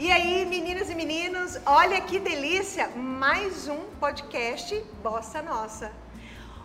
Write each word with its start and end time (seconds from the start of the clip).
E 0.00 0.10
aí, 0.10 0.46
meninas 0.46 0.88
e 0.88 0.94
meninos, 0.94 1.58
olha 1.66 2.00
que 2.00 2.18
delícia! 2.18 2.88
Mais 2.96 3.68
um 3.68 3.80
podcast 4.00 4.74
Bossa 5.02 5.42
Nossa. 5.42 5.92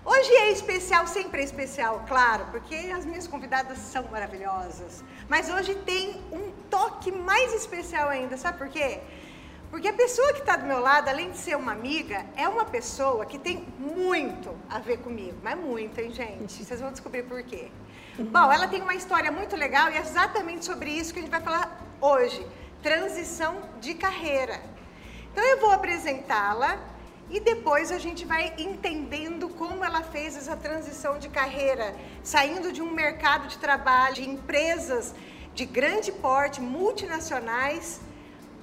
Hoje 0.05 0.31
é 0.31 0.51
especial, 0.51 1.05
sempre 1.05 1.41
é 1.41 1.43
especial, 1.43 2.05
claro, 2.07 2.45
porque 2.49 2.73
as 2.95 3.05
minhas 3.05 3.27
convidadas 3.27 3.77
são 3.79 4.03
maravilhosas. 4.03 5.03
Mas 5.27 5.49
hoje 5.49 5.75
tem 5.75 6.11
um 6.31 6.49
toque 6.69 7.11
mais 7.11 7.53
especial 7.53 8.07
ainda, 8.07 8.37
sabe 8.37 8.57
por 8.57 8.69
quê? 8.69 9.01
Porque 9.69 9.89
a 9.89 9.93
pessoa 9.93 10.31
que 10.31 10.39
está 10.39 10.55
do 10.55 10.65
meu 10.65 10.79
lado, 10.79 11.09
além 11.09 11.31
de 11.31 11.37
ser 11.37 11.57
uma 11.57 11.73
amiga, 11.73 12.25
é 12.37 12.47
uma 12.47 12.63
pessoa 12.63 13.25
que 13.25 13.37
tem 13.37 13.67
muito 13.77 14.55
a 14.69 14.79
ver 14.79 14.99
comigo. 14.99 15.37
Mas 15.43 15.59
muito, 15.59 15.99
hein, 15.99 16.09
gente? 16.09 16.63
Vocês 16.63 16.79
vão 16.79 16.89
descobrir 16.89 17.23
por 17.23 17.43
quê. 17.43 17.69
Bom, 18.17 18.49
ela 18.49 18.69
tem 18.69 18.81
uma 18.81 18.95
história 18.95 19.29
muito 19.29 19.57
legal 19.57 19.91
e 19.91 19.97
é 19.97 19.99
exatamente 19.99 20.63
sobre 20.63 20.89
isso 20.89 21.11
que 21.11 21.19
a 21.19 21.21
gente 21.21 21.31
vai 21.31 21.41
falar 21.41 21.85
hoje 21.99 22.47
transição 22.85 23.63
de 23.81 23.95
carreira. 23.95 24.61
Então 25.31 25.43
eu 25.43 25.59
vou 25.59 25.71
apresentá-la 25.71 26.77
e 27.31 27.39
depois 27.39 27.91
a 27.91 27.97
gente 27.97 28.23
vai 28.25 28.53
entendendo 28.59 29.49
como 29.49 29.83
ela 29.83 30.03
fez 30.03 30.37
essa 30.37 30.55
transição 30.55 31.17
de 31.17 31.27
carreira, 31.27 31.95
saindo 32.23 32.71
de 32.71 32.83
um 32.83 32.91
mercado 32.91 33.47
de 33.47 33.57
trabalho, 33.57 34.13
de 34.13 34.29
empresas 34.29 35.15
de 35.55 35.65
grande 35.65 36.11
porte, 36.11 36.61
multinacionais, 36.61 38.01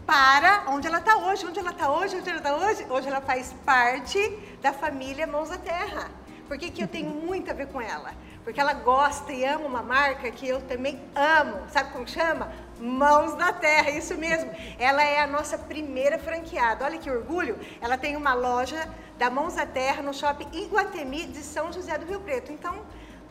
para 0.07 0.67
onde 0.69 0.87
ela 0.87 0.99
está 0.99 1.17
hoje. 1.17 1.45
Onde 1.45 1.59
ela 1.59 1.73
está 1.73 1.91
hoje? 1.91 2.17
Onde 2.17 2.29
ela 2.29 2.39
está 2.39 2.57
hoje? 2.57 2.87
Hoje 2.89 3.09
ela 3.09 3.21
faz 3.21 3.53
parte 3.65 4.39
da 4.61 4.73
família 4.73 5.27
Mãos 5.27 5.51
à 5.51 5.59
Terra. 5.59 6.09
Por 6.47 6.57
que, 6.59 6.71
que 6.71 6.81
eu 6.81 6.87
tenho 6.87 7.11
muito 7.27 7.51
a 7.51 7.55
ver 7.55 7.67
com 7.67 7.81
ela? 7.81 8.13
Porque 8.45 8.61
ela 8.61 8.75
gosta 8.75 9.33
e 9.33 9.45
ama 9.45 9.67
uma 9.67 9.83
marca 9.83 10.31
que 10.31 10.47
eu 10.47 10.61
também 10.63 11.01
amo. 11.13 11.63
Sabe 11.71 11.93
como 11.93 12.07
chama? 12.07 12.53
Mãos 12.83 13.35
da 13.35 13.53
Terra, 13.53 13.91
isso 13.91 14.17
mesmo. 14.17 14.51
Ela 14.77 15.05
é 15.05 15.21
a 15.21 15.27
nossa 15.29 15.57
primeira 15.57 16.19
franqueada. 16.19 16.85
Olha 16.85 16.99
que 16.99 17.09
orgulho. 17.09 17.57
Ela 17.81 17.97
tem 17.97 18.17
uma 18.17 18.35
loja 18.35 18.89
da 19.17 19.31
Mãos 19.31 19.55
da 19.55 19.65
Terra 19.65 20.03
no 20.03 20.13
shopping 20.13 20.49
Iguatemi 20.53 21.27
de 21.27 21.39
São 21.39 21.73
José 21.73 21.97
do 21.97 22.07
Rio 22.07 22.19
Preto. 22.19 22.51
Então, 22.51 22.81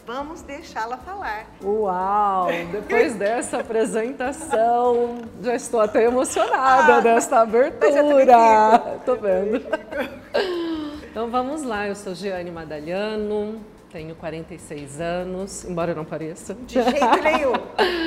vamos 0.05 0.41
deixá-la 0.41 0.95
falar. 0.95 1.47
Uau! 1.61 2.47
Depois 2.72 3.13
dessa 3.16 3.59
apresentação, 3.59 5.17
já 5.41 5.53
estou 5.53 5.81
até 5.81 6.05
emocionada 6.05 6.95
ah, 6.95 7.02
desta 7.02 7.41
abertura. 7.41 8.95
Estou 8.99 9.17
vendo. 9.17 9.61
Então 11.11 11.29
vamos 11.29 11.63
lá, 11.63 11.89
eu 11.89 11.95
sou 11.95 12.16
Giane 12.16 12.49
Madalhano, 12.49 13.61
tenho 13.91 14.16
46 14.16 15.02
anos, 15.02 15.66
embora 15.66 15.91
eu 15.91 15.95
não 15.95 16.05
pareça. 16.05 16.53
De 16.53 16.81
jeito 16.81 17.22
nenhum. 17.22 17.52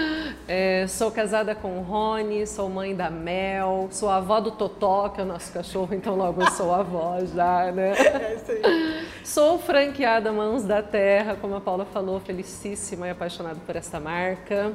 É, 0.47 0.87
sou 0.87 1.11
casada 1.11 1.55
com 1.55 1.79
o 1.79 1.83
Rony, 1.83 2.47
sou 2.47 2.69
mãe 2.69 2.95
da 2.95 3.09
Mel, 3.09 3.89
sou 3.91 4.11
avó 4.11 4.41
do 4.41 4.51
Totó, 4.51 5.09
que 5.09 5.19
é 5.19 5.25
o 5.25 5.27
nosso 5.27 5.51
cachorro, 5.51 5.95
então 5.95 6.15
logo 6.17 6.43
eu 6.43 6.51
sou 6.51 6.75
avó 6.75 7.19
já, 7.35 7.73
né? 7.73 7.95
É 8.21 8.35
isso 8.35 8.51
aí. 8.51 9.07
Sou 9.25 9.59
franqueada 9.59 10.31
Mãos 10.31 10.63
da 10.63 10.83
Terra, 10.83 11.35
como 11.41 11.55
a 11.55 11.63
Paula 11.63 11.87
falou, 11.87 12.21
felicíssima 12.21 13.07
e 13.07 13.11
apaixonada 13.11 13.59
por 13.67 13.75
esta 13.75 13.99
marca. 13.99 14.75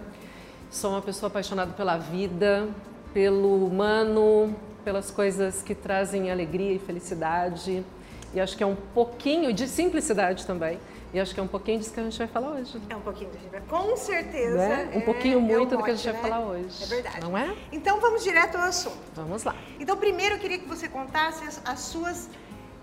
Sou 0.72 0.90
uma 0.90 1.04
pessoa 1.04 1.28
apaixonada 1.28 1.72
pela 1.74 1.98
vida, 1.98 2.68
pelo 3.14 3.68
humano, 3.68 4.56
pelas 4.84 5.12
coisas 5.12 5.62
que 5.62 5.76
trazem 5.76 6.32
alegria 6.32 6.72
e 6.72 6.80
felicidade. 6.80 7.86
E 8.34 8.40
acho 8.40 8.58
que 8.58 8.64
é 8.64 8.68
um 8.68 8.76
pouquinho 8.76 9.54
de 9.54 9.68
simplicidade 9.68 10.48
também. 10.48 10.80
E 11.14 11.20
acho 11.20 11.34
que 11.34 11.40
é 11.40 11.44
um 11.44 11.48
pouquinho 11.48 11.80
disso 11.80 11.92
que 11.92 12.00
a 12.00 12.04
gente 12.04 12.18
vai 12.18 12.28
falar 12.28 12.52
hoje. 12.52 12.80
É 12.88 12.96
um 12.96 13.02
pouquinho 13.02 13.32
disso. 13.32 13.46
Com 13.68 13.98
certeza. 13.98 14.58
Né? 14.58 14.92
Um 14.94 15.02
pouquinho 15.02 15.40
é, 15.40 15.42
muito 15.42 15.74
é 15.74 15.78
do 15.78 15.84
que 15.84 15.92
a 15.92 15.96
gente 15.96 16.06
né? 16.06 16.14
vai 16.14 16.22
falar 16.22 16.46
hoje. 16.46 16.84
É 16.84 16.86
verdade. 16.86 17.22
Não 17.22 17.38
é? 17.38 17.56
Então 17.72 18.00
vamos 18.00 18.24
direto 18.24 18.56
ao 18.56 18.64
assunto. 18.64 19.00
Vamos 19.16 19.44
lá. 19.44 19.56
Então 19.80 19.98
primeiro 19.98 20.36
eu 20.36 20.40
queria 20.40 20.60
que 20.60 20.68
você 20.68 20.88
contasse 20.88 21.44
as, 21.46 21.62
as 21.66 21.80
suas 21.80 22.30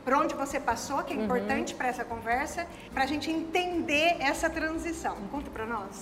por 0.04 0.14
onde 0.14 0.36
você 0.36 0.60
passou, 0.60 1.02
que 1.02 1.12
é 1.12 1.16
uhum. 1.16 1.24
importante 1.24 1.74
para 1.74 1.88
essa 1.88 2.04
conversa, 2.04 2.64
para 2.94 3.02
a 3.02 3.06
gente 3.06 3.28
entender 3.28 4.16
essa 4.20 4.48
transição. 4.48 5.16
Conta 5.32 5.50
para 5.50 5.66
nós. 5.66 6.00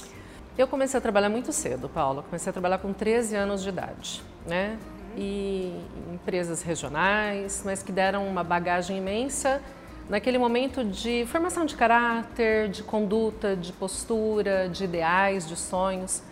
Eu 0.59 0.69
comecei 0.69 0.99
a 0.99 1.01
trabalhar 1.01 1.31
muito 1.31 1.53
cedo, 1.53 1.89
Paula. 1.89 2.23
Comecei 2.23 2.51
a 2.51 2.53
trabalhar 2.53 2.79
com 2.79 2.93
13 2.93 3.35
anos 3.35 3.63
de 3.63 3.71
idade, 3.71 4.23
né? 4.47 4.79
Uhum. 4.79 5.15
E 5.17 5.85
empresas 6.13 6.63
regionais, 6.63 7.63
mas 7.65 7.83
que 7.83 7.91
deram 7.91 8.27
uma 8.29 8.45
bagagem 8.45 8.99
imensa 8.99 9.63
naquele 10.09 10.39
momento 10.39 10.85
de 10.85 11.25
formação 11.27 11.65
de 11.65 11.75
caráter, 11.77 12.69
de 12.69 12.83
conduta, 12.83 13.57
de 13.57 13.73
postura, 13.73 14.69
de 14.69 14.85
ideais, 14.85 15.47
de 15.49 15.57
sonhos. 15.57 16.23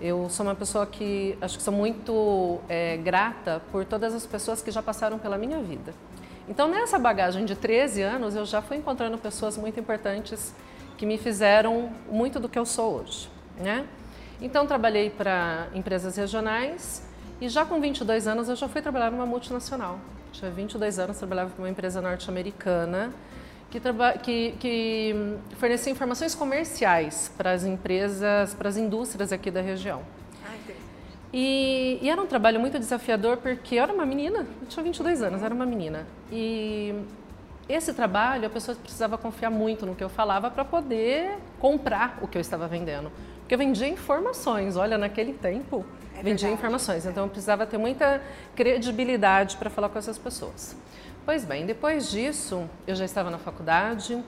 Eu 0.00 0.28
sou 0.28 0.44
uma 0.44 0.54
pessoa 0.54 0.86
que 0.86 1.36
acho 1.40 1.56
que 1.56 1.62
sou 1.62 1.72
muito 1.72 2.60
é, 2.68 2.96
grata 2.96 3.62
por 3.70 3.84
todas 3.84 4.14
as 4.14 4.26
pessoas 4.26 4.60
que 4.60 4.70
já 4.70 4.82
passaram 4.82 5.18
pela 5.18 5.38
minha 5.38 5.62
vida. 5.62 5.94
Então, 6.48 6.68
nessa 6.68 6.98
bagagem 6.98 7.44
de 7.44 7.54
13 7.54 8.02
anos, 8.02 8.34
eu 8.34 8.44
já 8.44 8.60
fui 8.60 8.76
encontrando 8.76 9.16
pessoas 9.16 9.56
muito 9.56 9.78
importantes 9.78 10.52
que 10.98 11.06
me 11.06 11.16
fizeram 11.16 11.90
muito 12.10 12.40
do 12.40 12.48
que 12.48 12.58
eu 12.58 12.66
sou 12.66 13.00
hoje. 13.00 13.30
Né? 13.56 13.86
Então, 14.40 14.66
trabalhei 14.66 15.08
para 15.08 15.68
empresas 15.72 16.16
regionais 16.16 17.02
e 17.40 17.48
já 17.48 17.64
com 17.64 17.80
22 17.80 18.26
anos 18.26 18.48
eu 18.48 18.56
já 18.56 18.68
fui 18.68 18.82
trabalhar 18.82 19.10
numa 19.10 19.24
multinacional. 19.24 20.00
Tinha 20.32 20.50
22 20.50 20.98
anos, 20.98 21.18
trabalhava 21.18 21.50
para 21.50 21.62
uma 21.62 21.68
empresa 21.68 22.00
norte-americana 22.00 23.12
que, 23.70 23.80
que, 24.22 24.54
que 24.58 25.14
fornecia 25.56 25.92
informações 25.92 26.34
comerciais 26.34 27.30
para 27.36 27.52
as 27.52 27.64
empresas, 27.64 28.54
para 28.54 28.68
as 28.68 28.76
indústrias 28.76 29.32
aqui 29.32 29.50
da 29.50 29.60
região. 29.60 30.02
Ah, 30.44 30.54
e, 31.32 31.98
e, 32.02 32.10
era 32.10 32.20
um 32.20 32.26
trabalho 32.26 32.60
muito 32.60 32.78
desafiador 32.78 33.38
porque 33.38 33.76
eu 33.76 33.82
era 33.82 33.92
uma 33.92 34.04
menina, 34.04 34.46
eu 34.60 34.66
tinha 34.68 34.82
22 34.82 35.22
anos, 35.22 35.42
era 35.42 35.54
uma 35.54 35.64
menina. 35.64 36.06
E 36.30 36.94
esse 37.68 37.94
trabalho 37.94 38.46
a 38.46 38.50
pessoa 38.50 38.76
precisava 38.76 39.16
confiar 39.16 39.50
muito 39.50 39.86
no 39.86 39.94
que 39.94 40.04
eu 40.04 40.10
falava 40.10 40.50
para 40.50 40.64
poder 40.64 41.38
comprar 41.58 42.18
o 42.20 42.28
que 42.28 42.36
eu 42.36 42.40
estava 42.40 42.66
vendendo. 42.66 43.10
Porque 43.40 43.54
eu 43.54 43.58
vendia 43.58 43.88
informações, 43.88 44.76
olha, 44.76 44.98
naquele 44.98 45.32
tempo 45.32 45.84
é 46.22 46.24
vendia 46.24 46.48
informações, 46.48 47.04
então 47.04 47.24
eu 47.24 47.28
precisava 47.28 47.66
ter 47.66 47.76
muita 47.76 48.22
credibilidade 48.54 49.56
para 49.56 49.68
falar 49.68 49.88
com 49.88 49.98
essas 49.98 50.16
pessoas. 50.16 50.76
Pois 51.26 51.44
bem, 51.44 51.66
depois 51.66 52.10
disso, 52.10 52.68
eu 52.86 52.94
já 52.94 53.04
estava 53.04 53.28
na 53.30 53.38
faculdade, 53.38 54.22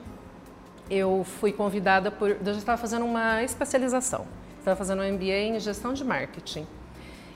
eu 0.89 1.25
fui 1.39 1.51
convidada 1.51 2.11
por. 2.11 2.31
Eu 2.31 2.45
já 2.45 2.57
estava 2.57 2.77
fazendo 2.77 3.05
uma 3.05 3.41
especialização, 3.43 4.25
estava 4.59 4.75
fazendo 4.75 5.01
um 5.01 5.13
MBA 5.13 5.55
em 5.55 5.59
gestão 5.59 5.93
de 5.93 6.03
marketing. 6.03 6.67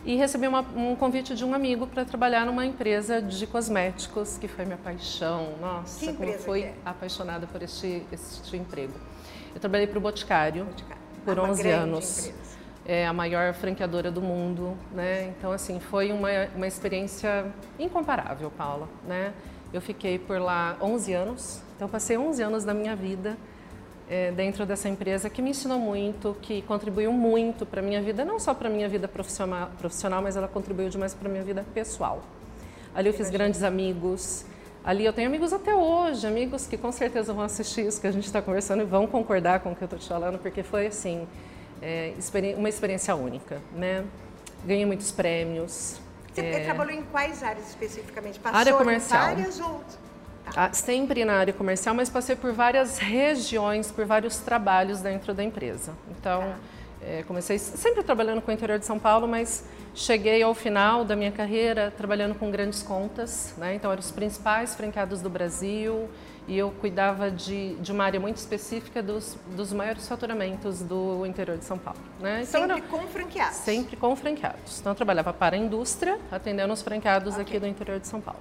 E 0.05 0.15
recebi 0.15 0.47
uma, 0.47 0.61
um 0.61 0.95
convite 0.95 1.35
de 1.35 1.43
um 1.43 1.53
amigo 1.53 1.85
para 1.85 2.05
trabalhar 2.05 2.45
numa 2.45 2.65
empresa 2.65 3.21
de 3.21 3.45
cosméticos, 3.45 4.37
que 4.37 4.47
foi 4.47 4.63
minha 4.63 4.77
paixão. 4.77 5.55
Nossa, 5.59 5.99
que 5.99 6.13
como 6.13 6.33
fui 6.39 6.63
é? 6.63 6.73
apaixonada 6.85 7.45
por 7.47 7.61
este, 7.61 8.03
este 8.09 8.55
emprego. 8.55 8.93
Eu 9.53 9.59
trabalhei 9.59 9.87
para 9.87 9.97
o 9.97 10.01
Boticário, 10.01 10.63
Boticário. 10.63 11.01
por 11.25 11.37
ah, 11.37 11.43
11 11.43 11.69
anos. 11.69 12.19
Empresa 12.19 12.48
é 12.91 13.05
a 13.05 13.13
maior 13.13 13.53
franqueadora 13.53 14.09
do 14.09 14.19
mundo, 14.19 14.75
né? 14.91 15.31
Então 15.37 15.51
assim 15.51 15.79
foi 15.79 16.11
uma, 16.11 16.29
uma 16.55 16.65
experiência 16.65 17.45
incomparável, 17.77 18.49
Paula, 18.49 18.89
né? 19.07 19.31
Eu 19.71 19.79
fiquei 19.79 20.17
por 20.17 20.41
lá 20.41 20.75
11 20.81 21.13
anos, 21.13 21.61
então 21.75 21.87
passei 21.87 22.17
11 22.17 22.41
anos 22.41 22.63
da 22.63 22.73
minha 22.73 22.95
vida 22.95 23.37
é, 24.09 24.31
dentro 24.31 24.65
dessa 24.65 24.89
empresa 24.89 25.29
que 25.29 25.39
me 25.39 25.51
ensinou 25.51 25.77
muito, 25.77 26.35
que 26.41 26.63
contribuiu 26.63 27.11
muito 27.11 27.63
para 27.63 27.79
a 27.79 27.83
minha 27.83 28.01
vida, 28.01 28.25
não 28.25 28.39
só 28.39 28.55
para 28.55 28.67
a 28.67 28.71
minha 28.71 28.89
vida 28.89 29.07
profissional, 29.07 29.69
profissional, 29.77 30.23
mas 30.23 30.35
ela 30.35 30.47
contribuiu 30.47 30.89
demais 30.89 31.13
para 31.13 31.29
a 31.29 31.31
minha 31.31 31.43
vida 31.43 31.63
pessoal. 31.75 32.23
Ali 32.95 33.09
eu 33.09 33.13
fiz 33.13 33.29
grandes 33.29 33.61
amigos, 33.61 34.47
ali 34.83 35.05
eu 35.05 35.13
tenho 35.13 35.27
amigos 35.27 35.53
até 35.53 35.75
hoje, 35.75 36.25
amigos 36.25 36.65
que 36.65 36.75
com 36.75 36.91
certeza 36.91 37.33
vão 37.33 37.43
assistir 37.43 37.85
isso 37.85 38.01
que 38.01 38.07
a 38.07 38.11
gente 38.11 38.25
está 38.25 38.41
conversando 38.41 38.81
e 38.81 38.85
vão 38.85 39.05
concordar 39.05 39.59
com 39.59 39.73
o 39.73 39.75
que 39.75 39.83
eu 39.83 39.85
estou 39.85 39.99
te 39.99 40.09
falando, 40.09 40.39
porque 40.39 40.63
foi 40.63 40.87
assim, 40.87 41.27
é, 41.81 42.13
uma 42.57 42.69
experiência 42.69 43.15
única, 43.15 43.61
né? 43.73 44.05
Ganhei 44.65 44.85
muitos 44.85 45.11
prêmios. 45.11 45.99
Você 46.33 46.41
é... 46.41 46.63
trabalhou 46.65 46.93
em 46.93 47.03
quais 47.03 47.43
áreas 47.43 47.67
especificamente? 47.69 48.39
Passou 48.39 48.59
área 48.59 48.73
comercial. 48.73 49.35
ou... 49.63 49.83
Tá. 50.45 50.65
Ah, 50.65 50.73
sempre 50.73 51.23
na 51.25 51.33
área 51.33 51.53
comercial, 51.53 51.93
mas 51.93 52.09
passei 52.09 52.35
por 52.35 52.51
várias 52.51 52.97
regiões, 52.97 53.91
por 53.91 54.05
vários 54.05 54.37
trabalhos 54.37 55.01
dentro 55.01 55.33
da 55.33 55.43
empresa. 55.43 55.93
Então, 56.09 56.41
tá. 56.41 56.55
é, 57.05 57.23
comecei 57.23 57.59
sempre 57.59 58.03
trabalhando 58.03 58.41
com 58.41 58.51
o 58.51 58.53
interior 58.53 58.79
de 58.79 58.85
São 58.85 58.97
Paulo, 58.97 59.27
mas 59.27 59.63
cheguei 59.93 60.41
ao 60.41 60.53
final 60.53 61.03
da 61.03 61.15
minha 61.15 61.31
carreira 61.31 61.93
trabalhando 61.95 62.35
com 62.35 62.49
grandes 62.49 62.81
contas. 62.81 63.53
Né? 63.57 63.75
Então, 63.75 63.91
eram 63.91 63.99
os 63.99 64.11
principais 64.11 64.75
franqueados 64.75 65.21
do 65.21 65.29
Brasil, 65.29 66.09
e 66.49 66.57
eu 66.57 66.71
cuidava 66.81 67.29
de, 67.29 67.75
de 67.75 67.91
uma 67.91 68.03
área 68.03 68.19
muito 68.19 68.37
específica 68.37 69.03
dos, 69.03 69.37
dos 69.55 69.71
maiores 69.71 70.07
faturamentos 70.07 70.81
do 70.81 71.23
interior 71.23 71.59
de 71.59 71.63
São 71.63 71.77
Paulo. 71.77 71.99
Né? 72.19 72.41
Então, 72.41 72.67
sempre 72.67 72.81
com 72.81 73.07
franqueados? 73.07 73.57
Sempre 73.57 73.95
com 73.95 74.15
franqueados. 74.15 74.79
Então, 74.79 74.91
eu 74.91 74.95
trabalhava 74.95 75.31
para 75.31 75.55
a 75.55 75.59
indústria, 75.59 76.17
atendendo 76.31 76.73
os 76.73 76.81
franqueados 76.81 77.35
okay. 77.35 77.43
aqui 77.43 77.59
do 77.59 77.67
interior 77.67 77.99
de 77.99 78.07
São 78.07 78.19
Paulo. 78.19 78.39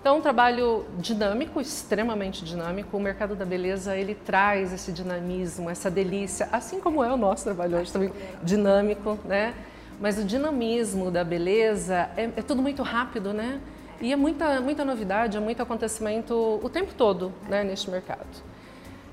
Então, 0.00 0.16
um 0.16 0.20
trabalho 0.22 0.86
dinâmico, 0.98 1.60
extremamente 1.60 2.42
dinâmico. 2.42 2.96
O 2.96 3.00
mercado 3.00 3.36
da 3.36 3.44
beleza, 3.44 3.94
ele 3.94 4.14
traz 4.14 4.72
esse 4.72 4.90
dinamismo, 4.90 5.68
essa 5.68 5.90
delícia, 5.90 6.48
assim 6.50 6.80
como 6.80 7.04
é 7.04 7.12
o 7.12 7.16
nosso 7.16 7.44
trabalho 7.44 7.76
hoje 7.76 7.92
também, 7.92 8.10
dinâmico, 8.42 9.18
né? 9.24 9.54
mas 10.00 10.18
o 10.18 10.24
dinamismo 10.24 11.10
da 11.10 11.22
beleza 11.22 12.08
é, 12.16 12.24
é 12.24 12.42
tudo 12.42 12.62
muito 12.62 12.82
rápido, 12.82 13.32
né? 13.32 13.60
E 14.04 14.12
é 14.12 14.16
muita, 14.16 14.60
muita 14.60 14.84
novidade, 14.84 15.38
é 15.38 15.40
muito 15.40 15.62
acontecimento 15.62 16.60
o 16.62 16.68
tempo 16.68 16.92
todo 16.94 17.32
né, 17.48 17.64
neste 17.64 17.90
mercado. 17.90 18.26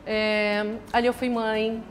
É, 0.06 0.66
ali 0.92 1.08
eu 1.08 1.14
fui 1.14 1.30
mãe, 1.30 1.82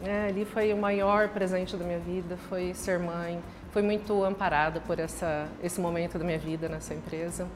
né, 0.00 0.28
ali 0.30 0.46
foi 0.46 0.72
o 0.72 0.76
maior 0.78 1.28
presente 1.28 1.76
da 1.76 1.84
minha 1.84 1.98
vida, 1.98 2.38
foi 2.48 2.72
ser 2.72 2.98
mãe. 2.98 3.42
Fui 3.72 3.82
muito 3.82 4.24
amparada 4.24 4.80
por 4.80 4.98
essa, 4.98 5.46
esse 5.62 5.78
momento 5.78 6.18
da 6.18 6.24
minha 6.24 6.38
vida 6.38 6.66
nessa 6.66 6.94
empresa. 6.94 7.46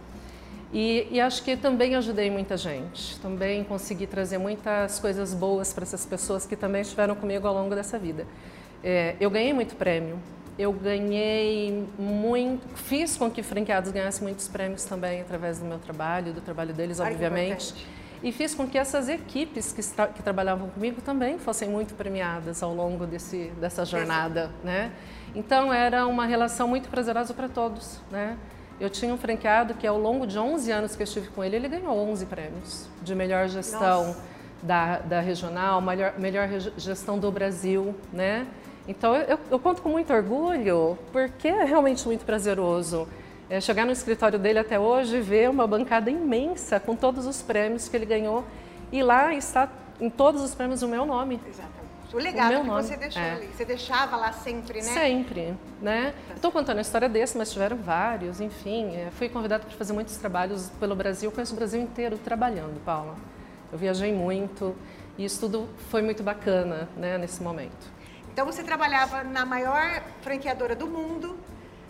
E, 0.71 1.09
e, 1.11 1.19
acho 1.19 1.43
que 1.45 1.57
também 1.57 1.97
ajudei 1.97 2.31
muita 2.31 2.59
gente, 2.59 3.19
também 3.21 3.65
consegui 3.65 4.07
trazer 4.07 4.37
muitas 4.37 4.99
coisas 4.99 5.33
boas 5.33 5.73
para 5.73 5.83
essas 5.83 6.05
pessoas 6.05 6.45
que 6.45 6.55
também 6.55 6.83
estiveram 6.83 7.15
comigo 7.15 7.49
ao 7.49 7.55
longo 7.55 7.75
dessa 7.75 7.99
vida. 7.99 8.27
É, 8.85 9.17
eu 9.19 9.31
ganhei 9.31 9.55
muito 9.55 9.77
prêmio, 9.77 10.19
eu 10.61 10.73
ganhei 10.75 11.89
muito, 11.99 12.69
fiz 12.77 13.17
com 13.17 13.31
que 13.31 13.43
franqueados 13.43 13.91
ganhassem 13.91 14.23
muitos 14.23 14.47
prêmios 14.47 14.85
também 14.85 15.23
através 15.23 15.59
do 15.59 15.65
meu 15.65 15.79
trabalho, 15.79 16.35
do 16.35 16.43
trabalho 16.43 16.75
deles, 16.75 17.01
Ai, 17.01 17.13
obviamente. 17.13 17.87
E 18.23 18.31
fiz 18.31 18.55
com 18.55 18.69
que 18.69 18.77
essas 18.77 19.09
equipes 19.09 19.73
que, 19.73 19.81
que, 20.13 20.23
trabalhavam 20.23 20.69
comigo 20.69 21.01
também 21.01 21.39
fossem 21.39 21.67
muito 21.67 21.95
premiadas 21.95 22.63
ao 22.63 22.75
longo 22.75 23.07
desse, 23.07 23.51
dessa 23.59 23.87
jornada, 23.87 24.51
né? 24.63 24.93
Então 25.35 25.73
era 25.73 26.07
uma 26.07 26.27
relação 26.27 26.69
muito 26.69 26.91
prazerosa 26.91 27.33
para 27.33 27.49
todos, 27.49 27.99
né? 28.11 28.37
Eu 28.79 28.91
tinha 28.91 29.15
um 29.15 29.17
franqueado 29.17 29.73
que 29.73 29.87
ao 29.87 29.99
longo 29.99 30.27
de 30.27 30.39
11 30.39 30.71
anos 30.71 30.95
que 30.95 31.01
eu 31.01 31.05
estive 31.05 31.29
com 31.29 31.43
ele, 31.43 31.57
ele 31.57 31.69
ganhou 31.69 31.97
11 32.11 32.27
prêmios 32.27 32.87
de 33.03 33.15
melhor 33.15 33.49
gestão 33.49 34.15
da, 34.63 34.99
da, 34.99 35.21
regional, 35.21 35.81
melhor, 35.81 36.19
melhor 36.19 36.49
gestão 36.77 37.19
do 37.19 37.33
Brasil, 37.33 37.95
né? 38.13 38.47
Então 38.89 39.15
eu, 39.15 39.39
eu, 39.51 39.59
conto 39.59 39.83
com 39.83 39.89
muito 39.91 40.13
orgulho, 40.13 40.99
porque 41.13 41.49
é 41.49 41.65
realmente 41.65 42.07
muito 42.07 42.25
prazeroso 42.25 43.07
é, 43.49 43.61
chegar 43.61 43.85
no 43.85 43.93
escritório 43.93 44.39
dele 44.39 44.59
até 44.59 44.79
hoje 44.79 45.17
e 45.17 45.21
ver 45.21 45.51
uma 45.51 45.67
bancada 45.67 46.11
imensa 46.11 46.81
com 46.81 46.97
todos 46.97 47.27
os 47.27 47.43
prêmios 47.43 47.89
que 47.89 47.97
ele 47.97 48.07
ganhou 48.07 48.45
e 48.93 49.03
lá 49.03 49.35
está 49.35 49.69
em 50.01 50.09
todos 50.09 50.43
os 50.43 50.55
prêmios 50.55 50.83
o 50.83 50.89
meu 50.89 51.05
nome. 51.05 51.41
Exatamente. 51.47 51.81
O 52.13 52.19
legado 52.19 52.57
o 52.57 52.61
que 52.63 52.67
nome. 52.67 52.83
você 52.83 52.97
deixou 52.97 53.23
é. 53.23 53.31
ali. 53.33 53.47
Você 53.55 53.65
deixava 53.65 54.17
lá 54.17 54.33
sempre, 54.33 54.79
né? 54.79 54.83
Sempre, 54.83 55.55
né? 55.81 56.15
Estou 56.35 56.51
contando 56.51 56.79
a 56.79 56.81
história 56.81 57.09
desse, 57.09 57.39
mas 57.39 57.53
tiveram 57.53 57.77
vários, 57.77 58.41
enfim. 58.41 58.97
É, 58.97 59.11
fui 59.13 59.29
convidada 59.29 59.65
para 59.65 59.77
fazer 59.77 59.93
muitos 59.93 60.17
trabalhos 60.17 60.71
pelo 60.81 60.97
Brasil, 60.97 61.31
conheço 61.31 61.53
o 61.53 61.57
Brasil 61.57 61.81
inteiro 61.81 62.19
trabalhando, 62.19 62.83
Paula. 62.85 63.15
Eu 63.71 63.79
viajei 63.79 64.13
muito 64.13 64.75
e 65.17 65.25
isso 65.25 65.41
tudo 65.41 65.69
foi 65.89 66.03
muito 66.03 66.23
bacana, 66.23 66.89
né, 66.97 67.17
nesse 67.17 67.43
momento. 67.43 68.00
Então 68.33 68.47
você 68.47 68.63
trabalhava 68.63 69.23
na 69.25 69.45
maior 69.45 70.03
franqueadora 70.23 70.75
do 70.75 70.87
mundo, 70.87 71.39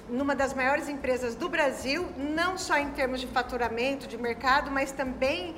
numa 0.08 0.34
das 0.34 0.52
maiores 0.54 0.88
empresas 0.88 1.34
do 1.34 1.48
Brasil, 1.48 2.08
não 2.16 2.58
só 2.58 2.76
em 2.76 2.90
termos 2.90 3.20
de 3.20 3.26
faturamento, 3.26 4.06
de 4.06 4.16
mercado, 4.16 4.70
mas 4.70 4.90
também 4.90 5.54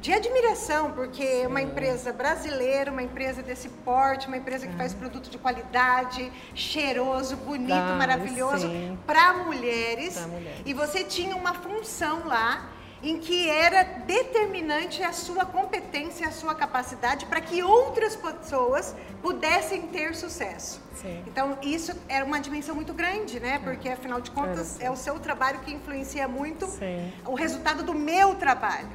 de 0.00 0.12
admiração, 0.12 0.92
porque 0.92 1.22
é 1.22 1.48
uma 1.48 1.60
empresa 1.60 2.12
brasileira, 2.12 2.92
uma 2.92 3.02
empresa 3.02 3.42
desse 3.42 3.68
porte, 3.68 4.28
uma 4.28 4.36
empresa 4.36 4.66
que 4.66 4.76
faz 4.76 4.92
produto 4.92 5.30
de 5.30 5.38
qualidade, 5.38 6.30
cheiroso, 6.54 7.34
bonito, 7.36 7.72
ah, 7.72 7.96
maravilhoso 7.98 8.68
para 9.06 9.32
mulheres. 9.32 10.16
mulheres. 10.26 10.62
E 10.64 10.74
você 10.74 11.02
tinha 11.02 11.34
uma 11.34 11.54
função 11.54 12.26
lá 12.26 12.68
em 13.02 13.18
que 13.18 13.48
era 13.48 13.82
determinante 13.82 15.02
a 15.02 15.12
sua 15.12 15.44
competência, 15.44 16.26
a 16.28 16.32
sua 16.32 16.54
capacidade 16.54 17.26
para 17.26 17.40
que 17.40 17.62
outras 17.62 18.16
pessoas 18.16 18.94
pudessem 19.22 19.82
ter 19.88 20.14
sucesso. 20.14 20.80
Sim. 20.94 21.22
Então, 21.26 21.58
isso 21.62 21.92
era 22.08 22.24
uma 22.24 22.40
dimensão 22.40 22.74
muito 22.74 22.94
grande, 22.94 23.38
né? 23.38 23.58
Porque, 23.62 23.88
afinal 23.88 24.20
de 24.20 24.30
contas, 24.30 24.80
é 24.80 24.90
o 24.90 24.96
seu 24.96 25.18
trabalho 25.18 25.60
que 25.60 25.72
influencia 25.72 26.26
muito 26.26 26.66
Sim. 26.66 27.12
o 27.26 27.34
resultado 27.34 27.82
do 27.82 27.94
meu 27.94 28.34
trabalho. 28.36 28.88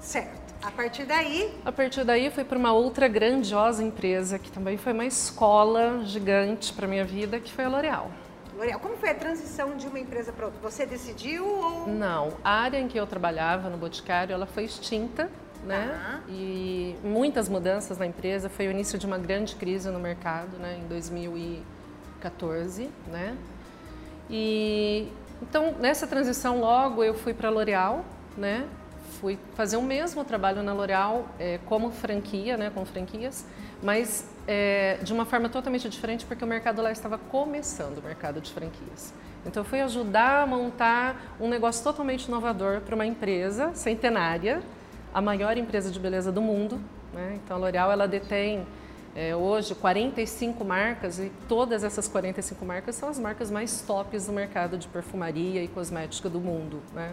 Certo. 0.00 0.48
A 0.62 0.70
partir 0.70 1.04
daí? 1.04 1.56
A 1.64 1.70
partir 1.70 2.04
daí, 2.04 2.30
fui 2.30 2.44
para 2.44 2.58
uma 2.58 2.72
outra 2.72 3.06
grandiosa 3.06 3.82
empresa, 3.82 4.38
que 4.38 4.50
também 4.50 4.76
foi 4.76 4.92
uma 4.92 5.06
escola 5.06 6.02
gigante 6.04 6.72
para 6.72 6.86
minha 6.86 7.04
vida, 7.04 7.38
que 7.38 7.52
foi 7.52 7.64
a 7.64 7.68
L'Oréal. 7.68 8.10
L'Oréal, 8.58 8.80
como 8.80 8.96
foi 8.96 9.10
a 9.10 9.14
transição 9.14 9.76
de 9.76 9.86
uma 9.86 10.00
empresa 10.00 10.32
para 10.32 10.46
outra? 10.46 10.60
Você 10.68 10.84
decidiu 10.84 11.46
ou... 11.46 11.86
Não, 11.86 12.32
a 12.42 12.50
área 12.50 12.78
em 12.78 12.88
que 12.88 12.98
eu 12.98 13.06
trabalhava, 13.06 13.70
no 13.70 13.78
Boticário, 13.78 14.34
ela 14.34 14.46
foi 14.46 14.64
extinta, 14.64 15.30
né? 15.64 16.20
E 16.28 16.96
muitas 17.04 17.48
mudanças 17.48 17.98
na 17.98 18.06
empresa, 18.06 18.48
foi 18.48 18.66
o 18.66 18.72
início 18.72 18.98
de 18.98 19.06
uma 19.06 19.16
grande 19.16 19.54
crise 19.54 19.88
no 19.90 20.00
mercado, 20.00 20.58
né? 20.58 20.80
Em 20.84 20.88
2014, 20.88 22.90
né? 23.06 23.36
E 24.28 25.06
então, 25.40 25.76
nessa 25.78 26.08
transição 26.08 26.58
logo 26.58 27.04
eu 27.04 27.14
fui 27.14 27.32
para 27.32 27.46
a 27.46 27.52
L'Oréal, 27.52 28.04
né? 28.36 28.66
Fui 29.20 29.38
fazer 29.54 29.76
o 29.76 29.82
mesmo 29.82 30.24
trabalho 30.24 30.64
na 30.64 30.72
L'Oréal 30.72 31.28
é, 31.38 31.60
como 31.66 31.92
franquia, 31.92 32.56
né? 32.56 32.72
Com 32.74 32.84
franquias, 32.84 33.46
mas 33.80 34.28
é, 34.48 34.98
de 35.02 35.12
uma 35.12 35.26
forma 35.26 35.50
totalmente 35.50 35.86
diferente, 35.90 36.24
porque 36.24 36.42
o 36.42 36.46
mercado 36.46 36.80
lá 36.80 36.90
estava 36.90 37.18
começando 37.18 37.98
o 37.98 38.02
mercado 38.02 38.40
de 38.40 38.50
franquias. 38.50 39.12
Então, 39.44 39.62
eu 39.62 39.68
fui 39.68 39.80
ajudar 39.82 40.42
a 40.42 40.46
montar 40.46 41.36
um 41.38 41.48
negócio 41.48 41.84
totalmente 41.84 42.24
inovador 42.24 42.80
para 42.80 42.94
uma 42.94 43.04
empresa 43.04 43.74
centenária, 43.74 44.62
a 45.12 45.20
maior 45.20 45.58
empresa 45.58 45.90
de 45.90 46.00
beleza 46.00 46.32
do 46.32 46.40
mundo. 46.40 46.80
Né? 47.12 47.38
Então, 47.44 47.58
a 47.58 47.60
L'Oréal 47.60 47.92
ela 47.92 48.08
detém 48.08 48.66
é, 49.14 49.36
hoje 49.36 49.74
45 49.74 50.64
marcas 50.64 51.18
e 51.18 51.30
todas 51.46 51.84
essas 51.84 52.08
45 52.08 52.64
marcas 52.64 52.94
são 52.94 53.08
as 53.10 53.18
marcas 53.18 53.50
mais 53.50 53.82
tops 53.82 54.26
do 54.26 54.32
mercado 54.32 54.78
de 54.78 54.88
perfumaria 54.88 55.62
e 55.62 55.68
cosmética 55.68 56.28
do 56.30 56.40
mundo. 56.40 56.80
Né? 56.94 57.12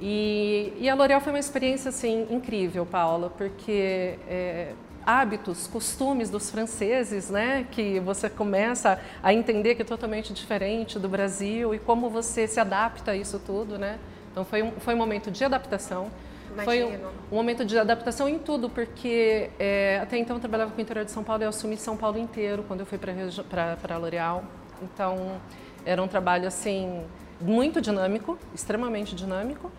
E, 0.00 0.72
e 0.76 0.88
a 0.88 0.94
L'Oréal 0.96 1.20
foi 1.20 1.32
uma 1.32 1.38
experiência 1.38 1.90
assim 1.90 2.26
incrível, 2.30 2.84
Paula, 2.84 3.30
porque 3.30 4.18
é, 4.28 4.72
hábitos, 5.04 5.66
costumes 5.66 6.30
dos 6.30 6.50
franceses, 6.50 7.30
né, 7.30 7.66
que 7.70 8.00
você 8.00 8.30
começa 8.30 9.00
a 9.22 9.32
entender 9.32 9.74
que 9.74 9.82
é 9.82 9.84
totalmente 9.84 10.32
diferente 10.32 10.98
do 10.98 11.08
Brasil 11.08 11.74
e 11.74 11.78
como 11.78 12.08
você 12.08 12.46
se 12.46 12.60
adapta 12.60 13.12
a 13.12 13.16
isso 13.16 13.38
tudo, 13.38 13.78
né? 13.78 13.98
Então 14.30 14.44
foi 14.44 14.62
um, 14.62 14.72
foi 14.72 14.94
um 14.94 14.96
momento 14.96 15.30
de 15.30 15.44
adaptação. 15.44 16.10
Imagino. 16.52 16.64
Foi 16.64 16.84
um, 16.84 17.08
um, 17.32 17.36
momento 17.36 17.64
de 17.64 17.78
adaptação 17.78 18.28
em 18.28 18.38
tudo, 18.38 18.68
porque 18.68 19.50
é, 19.58 20.00
até 20.02 20.18
então 20.18 20.36
eu 20.36 20.40
trabalhava 20.40 20.70
com 20.70 20.78
o 20.78 20.80
interior 20.80 21.04
de 21.04 21.10
São 21.10 21.24
Paulo 21.24 21.42
e 21.42 21.44
eu 21.44 21.48
assumi 21.48 21.76
São 21.76 21.96
Paulo 21.96 22.18
inteiro 22.18 22.64
quando 22.66 22.80
eu 22.80 22.86
fui 22.86 22.98
para 22.98 23.76
a 23.94 23.98
L'Oréal. 23.98 24.44
Então 24.82 25.40
era 25.84 26.02
um 26.02 26.08
trabalho 26.08 26.46
assim 26.46 27.04
muito 27.40 27.80
dinâmico, 27.80 28.38
extremamente 28.54 29.14
dinâmico. 29.14 29.70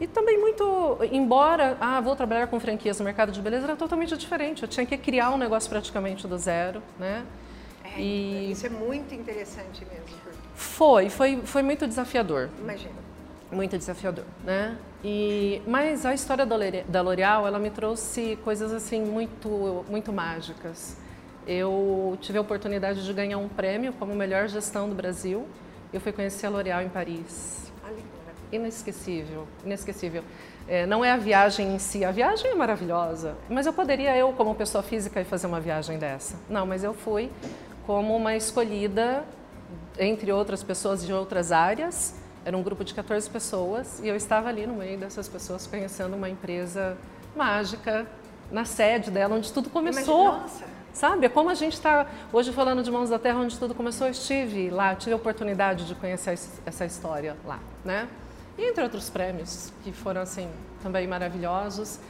E 0.00 0.06
também 0.06 0.38
muito, 0.38 0.98
embora, 1.10 1.76
ah, 1.80 2.00
vou 2.00 2.14
trabalhar 2.14 2.46
com 2.46 2.60
franquias 2.60 2.98
no 2.98 3.04
mercado 3.04 3.32
de 3.32 3.42
beleza, 3.42 3.64
era 3.64 3.76
totalmente 3.76 4.16
diferente. 4.16 4.62
Eu 4.62 4.68
tinha 4.68 4.86
que 4.86 4.96
criar 4.96 5.30
um 5.30 5.36
negócio 5.36 5.68
praticamente 5.68 6.26
do 6.26 6.38
zero, 6.38 6.80
né? 6.98 7.24
É, 7.82 8.00
e... 8.00 8.52
Isso 8.52 8.66
é 8.66 8.70
muito 8.70 9.12
interessante 9.12 9.84
mesmo. 9.84 10.16
Foi, 10.54 11.08
foi, 11.10 11.40
foi 11.44 11.62
muito 11.62 11.86
desafiador. 11.86 12.48
Imagina. 12.60 12.94
Muito 13.50 13.76
desafiador, 13.76 14.24
né? 14.44 14.76
E, 15.02 15.62
mas 15.66 16.04
a 16.04 16.14
história 16.14 16.44
da 16.44 17.00
L'Oréal, 17.00 17.46
ela 17.46 17.58
me 17.58 17.70
trouxe 17.70 18.38
coisas 18.44 18.72
assim 18.72 19.00
muito, 19.00 19.84
muito 19.88 20.12
mágicas. 20.12 20.96
Eu 21.46 22.18
tive 22.20 22.38
a 22.38 22.40
oportunidade 22.40 23.04
de 23.04 23.12
ganhar 23.12 23.38
um 23.38 23.48
prêmio 23.48 23.92
como 23.94 24.14
melhor 24.14 24.48
gestão 24.48 24.88
do 24.88 24.94
Brasil. 24.94 25.46
Eu 25.92 26.00
fui 26.00 26.12
conhecer 26.12 26.46
a 26.46 26.50
L'Oréal 26.50 26.82
em 26.82 26.88
Paris 26.88 27.67
inesquecível, 28.52 29.46
inesquecível. 29.64 30.22
É, 30.66 30.86
não 30.86 31.04
é 31.04 31.10
a 31.10 31.16
viagem 31.16 31.74
em 31.74 31.78
si, 31.78 32.04
a 32.04 32.10
viagem 32.10 32.50
é 32.50 32.54
maravilhosa, 32.54 33.34
mas 33.48 33.66
eu 33.66 33.72
poderia 33.72 34.16
eu 34.16 34.32
como 34.32 34.54
pessoa 34.54 34.82
física 34.82 35.24
fazer 35.24 35.46
uma 35.46 35.60
viagem 35.60 35.98
dessa. 35.98 36.36
Não, 36.48 36.66
mas 36.66 36.84
eu 36.84 36.92
fui 36.92 37.30
como 37.86 38.14
uma 38.14 38.36
escolhida 38.36 39.24
entre 39.98 40.30
outras 40.30 40.62
pessoas 40.62 41.04
de 41.04 41.12
outras 41.12 41.52
áreas. 41.52 42.14
Era 42.44 42.56
um 42.56 42.62
grupo 42.62 42.84
de 42.84 42.94
14 42.94 43.28
pessoas 43.28 44.00
e 44.00 44.08
eu 44.08 44.16
estava 44.16 44.48
ali 44.48 44.66
no 44.66 44.74
meio 44.74 44.98
dessas 44.98 45.28
pessoas 45.28 45.66
conhecendo 45.66 46.14
uma 46.14 46.28
empresa 46.28 46.96
mágica 47.34 48.06
na 48.50 48.64
sede 48.64 49.10
dela, 49.10 49.34
onde 49.34 49.52
tudo 49.52 49.68
começou. 49.70 50.28
Imagina, 50.28 50.78
Sabe? 50.92 51.26
É 51.26 51.28
como 51.28 51.48
a 51.48 51.54
gente 51.54 51.74
está 51.74 52.06
hoje 52.32 52.52
falando 52.52 52.82
de 52.82 52.90
Mãos 52.90 53.08
da 53.08 53.18
Terra, 53.20 53.38
onde 53.38 53.56
tudo 53.56 53.72
começou. 53.72 54.08
Eu 54.08 54.10
estive 54.10 54.68
lá, 54.68 54.96
tive 54.96 55.12
a 55.12 55.16
oportunidade 55.16 55.86
de 55.86 55.94
conhecer 55.94 56.36
essa 56.66 56.84
história 56.84 57.36
lá, 57.44 57.60
né? 57.84 58.08
E 58.58 58.68
entre 58.68 58.82
outros 58.82 59.08
prêmios 59.08 59.72
que 59.84 59.92
foram 59.92 60.20
assim 60.20 60.48
também 60.82 61.06
maravilhosos 61.06 62.00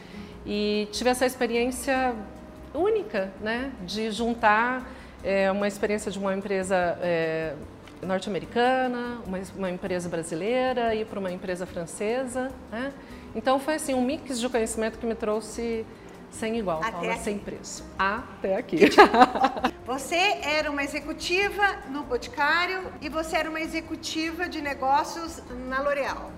e 0.46 0.88
tive 0.90 1.10
essa 1.10 1.26
experiência 1.26 2.14
única, 2.74 3.30
né, 3.40 3.70
de 3.84 4.10
juntar 4.10 4.86
é, 5.22 5.50
uma 5.50 5.68
experiência 5.68 6.10
de 6.10 6.18
uma 6.18 6.34
empresa 6.34 6.98
é, 7.02 7.54
norte-americana, 8.02 9.18
uma, 9.26 9.38
uma, 9.56 9.70
empresa 9.70 10.08
brasileira 10.08 10.94
e 10.94 11.04
para 11.04 11.18
uma 11.18 11.30
empresa 11.30 11.66
francesa, 11.66 12.52
né? 12.70 12.92
Então 13.34 13.58
foi 13.58 13.74
assim 13.74 13.94
um 13.94 14.02
mix 14.02 14.38
de 14.38 14.48
conhecimento 14.48 14.98
que 14.98 15.04
me 15.04 15.14
trouxe 15.14 15.84
sem 16.30 16.58
igual, 16.58 16.80
Até 16.80 16.92
Paula, 16.92 17.12
aqui. 17.12 17.22
sem 17.22 17.38
preço. 17.38 17.84
Até 17.98 18.56
aqui. 18.56 18.78
Você 19.86 20.38
era 20.42 20.70
uma 20.70 20.84
executiva 20.84 21.62
no 21.88 22.02
Boticário 22.02 22.92
e 23.00 23.08
você 23.08 23.38
era 23.38 23.48
uma 23.48 23.58
executiva 23.58 24.46
de 24.46 24.60
negócios 24.60 25.42
na 25.66 25.80
L'Oréal. 25.80 26.30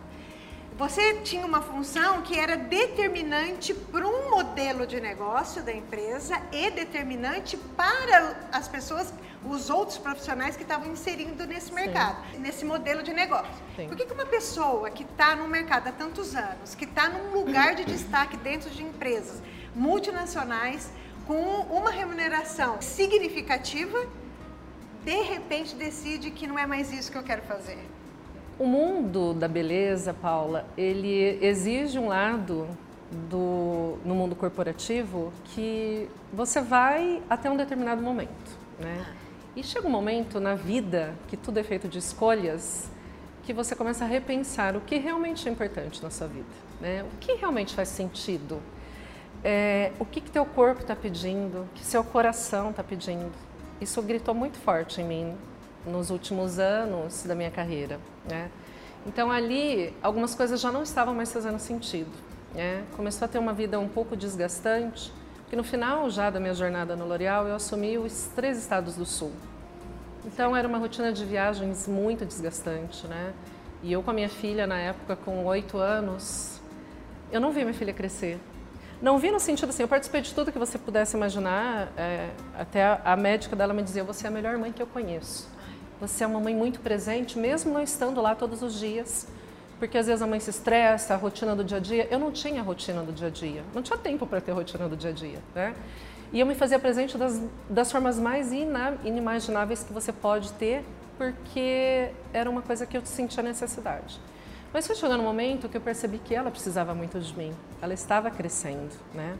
Você 0.80 1.16
tinha 1.16 1.44
uma 1.44 1.60
função 1.60 2.22
que 2.22 2.38
era 2.38 2.56
determinante 2.56 3.74
para 3.74 4.08
um 4.08 4.30
modelo 4.30 4.86
de 4.86 4.98
negócio 4.98 5.62
da 5.62 5.70
empresa 5.70 6.40
e 6.50 6.70
determinante 6.70 7.54
para 7.76 8.48
as 8.50 8.66
pessoas, 8.66 9.12
os 9.44 9.68
outros 9.68 9.98
profissionais 9.98 10.56
que 10.56 10.62
estavam 10.62 10.90
inserindo 10.90 11.46
nesse 11.46 11.70
mercado, 11.70 12.16
nesse 12.38 12.64
modelo 12.64 13.02
de 13.02 13.12
negócio. 13.12 13.52
Sim. 13.76 13.88
Por 13.88 13.94
que, 13.94 14.06
que 14.06 14.14
uma 14.14 14.24
pessoa 14.24 14.88
que 14.88 15.02
está 15.02 15.36
no 15.36 15.46
mercado 15.46 15.88
há 15.88 15.92
tantos 15.92 16.34
anos, 16.34 16.74
que 16.74 16.86
está 16.86 17.10
num 17.10 17.30
lugar 17.30 17.74
de 17.74 17.84
destaque 17.84 18.38
dentro 18.38 18.70
de 18.70 18.82
empresas 18.82 19.42
multinacionais, 19.74 20.90
com 21.26 21.42
uma 21.68 21.90
remuneração 21.90 22.80
significativa, 22.80 24.08
de 25.04 25.22
repente 25.24 25.74
decide 25.74 26.30
que 26.30 26.46
não 26.46 26.58
é 26.58 26.64
mais 26.64 26.90
isso 26.90 27.12
que 27.12 27.18
eu 27.18 27.22
quero 27.22 27.42
fazer? 27.42 27.86
O 28.60 28.66
mundo 28.66 29.32
da 29.32 29.48
beleza, 29.48 30.12
Paula, 30.12 30.66
ele 30.76 31.38
exige 31.40 31.98
um 31.98 32.08
lado 32.08 32.68
do, 33.30 33.96
no 34.04 34.14
mundo 34.14 34.36
corporativo 34.36 35.32
que 35.46 36.06
você 36.30 36.60
vai 36.60 37.22
até 37.30 37.48
um 37.50 37.56
determinado 37.56 38.02
momento, 38.02 38.58
né? 38.78 39.06
E 39.56 39.64
chega 39.64 39.88
um 39.88 39.90
momento 39.90 40.38
na 40.38 40.56
vida 40.56 41.14
que 41.26 41.38
tudo 41.38 41.56
é 41.56 41.62
feito 41.62 41.88
de 41.88 41.98
escolhas 42.00 42.90
que 43.44 43.54
você 43.54 43.74
começa 43.74 44.04
a 44.04 44.06
repensar 44.06 44.76
o 44.76 44.82
que 44.82 44.98
realmente 44.98 45.48
é 45.48 45.50
importante 45.50 46.02
na 46.02 46.10
sua 46.10 46.26
vida, 46.26 46.44
né? 46.82 47.02
O 47.02 47.16
que 47.18 47.32
realmente 47.36 47.74
faz 47.74 47.88
sentido? 47.88 48.60
É, 49.42 49.90
o 49.98 50.04
que 50.04 50.20
que 50.20 50.30
teu 50.30 50.44
corpo 50.44 50.82
está 50.82 50.94
pedindo? 50.94 51.62
O 51.62 51.68
que 51.74 51.82
seu 51.82 52.04
coração 52.04 52.68
está 52.68 52.84
pedindo? 52.84 53.32
Isso 53.80 54.02
gritou 54.02 54.34
muito 54.34 54.58
forte 54.58 55.00
em 55.00 55.04
mim 55.04 55.34
nos 55.86 56.10
últimos 56.10 56.58
anos 56.58 57.22
da 57.24 57.34
minha 57.34 57.50
carreira, 57.50 57.98
né? 58.28 58.50
Então 59.06 59.30
ali 59.30 59.94
algumas 60.02 60.34
coisas 60.34 60.60
já 60.60 60.70
não 60.70 60.82
estavam 60.82 61.14
mais 61.14 61.32
fazendo 61.32 61.58
sentido, 61.58 62.10
né? 62.54 62.84
Começou 62.96 63.24
a 63.24 63.28
ter 63.28 63.38
uma 63.38 63.52
vida 63.52 63.78
um 63.78 63.88
pouco 63.88 64.16
desgastante, 64.16 65.12
porque 65.42 65.56
no 65.56 65.64
final 65.64 66.10
já 66.10 66.30
da 66.30 66.38
minha 66.38 66.54
jornada 66.54 66.94
no 66.94 67.06
L'Oréal 67.06 67.46
eu 67.46 67.54
assumi 67.54 67.96
os 67.96 68.28
três 68.34 68.58
estados 68.58 68.96
do 68.96 69.06
Sul. 69.06 69.32
Então 70.24 70.54
era 70.54 70.68
uma 70.68 70.78
rotina 70.78 71.12
de 71.12 71.24
viagens 71.24 71.88
muito 71.88 72.26
desgastante, 72.26 73.06
né? 73.06 73.32
E 73.82 73.90
eu 73.92 74.02
com 74.02 74.10
a 74.10 74.14
minha 74.14 74.28
filha 74.28 74.66
na 74.66 74.78
época 74.78 75.16
com 75.16 75.44
oito 75.46 75.78
anos, 75.78 76.60
eu 77.32 77.40
não 77.40 77.50
vi 77.52 77.62
minha 77.62 77.74
filha 77.74 77.94
crescer. 77.94 78.38
Não 79.00 79.18
vi 79.18 79.30
no 79.30 79.40
sentido 79.40 79.70
assim, 79.70 79.82
eu 79.82 79.88
participei 79.88 80.20
de 80.20 80.34
tudo 80.34 80.52
que 80.52 80.58
você 80.58 80.76
pudesse 80.76 81.16
imaginar. 81.16 81.90
é, 81.96 82.28
até 82.58 82.84
a, 82.84 83.00
a 83.02 83.16
médica 83.16 83.56
dela 83.56 83.72
me 83.72 83.82
dizia: 83.82 84.04
você 84.04 84.26
é 84.26 84.28
a 84.28 84.30
melhor 84.30 84.58
mãe 84.58 84.72
que 84.72 84.82
eu 84.82 84.86
conheço. 84.86 85.48
Você 86.00 86.24
é 86.24 86.26
uma 86.26 86.40
mãe 86.40 86.54
muito 86.54 86.80
presente, 86.80 87.38
mesmo 87.38 87.72
não 87.72 87.82
estando 87.82 88.20
lá 88.20 88.34
todos 88.34 88.62
os 88.62 88.78
dias. 88.78 89.26
Porque 89.78 89.96
às 89.96 90.06
vezes 90.06 90.20
a 90.20 90.26
mãe 90.26 90.38
se 90.40 90.50
estressa, 90.50 91.14
a 91.14 91.16
rotina 91.16 91.54
do 91.56 91.64
dia 91.64 91.78
a 91.78 91.80
dia. 91.80 92.08
Eu 92.10 92.18
não 92.18 92.30
tinha 92.30 92.62
rotina 92.62 93.02
do 93.02 93.12
dia 93.12 93.28
a 93.28 93.30
dia, 93.30 93.62
não 93.74 93.82
tinha 93.82 93.98
tempo 93.98 94.26
para 94.26 94.40
ter 94.40 94.52
rotina 94.52 94.88
do 94.88 94.96
dia 94.96 95.10
a 95.10 95.12
dia, 95.12 95.38
né? 95.54 95.74
E 96.32 96.38
eu 96.38 96.46
me 96.46 96.54
fazia 96.54 96.78
presente 96.78 97.18
das, 97.18 97.42
das 97.68 97.90
formas 97.90 98.18
mais 98.18 98.52
inimagináveis 98.52 99.82
que 99.82 99.92
você 99.92 100.12
pode 100.12 100.52
ter, 100.52 100.84
porque 101.18 102.10
era 102.32 102.48
uma 102.48 102.62
coisa 102.62 102.86
que 102.86 102.96
eu 102.96 103.04
sentia 103.04 103.42
necessidade. 103.42 104.20
Mas 104.72 104.86
foi 104.86 104.94
chegando 104.94 105.20
um 105.20 105.24
momento 105.24 105.68
que 105.68 105.76
eu 105.76 105.80
percebi 105.80 106.18
que 106.18 106.34
ela 106.34 106.50
precisava 106.50 106.94
muito 106.94 107.18
de 107.18 107.36
mim. 107.36 107.52
Ela 107.82 107.94
estava 107.94 108.30
crescendo, 108.30 108.94
né? 109.12 109.36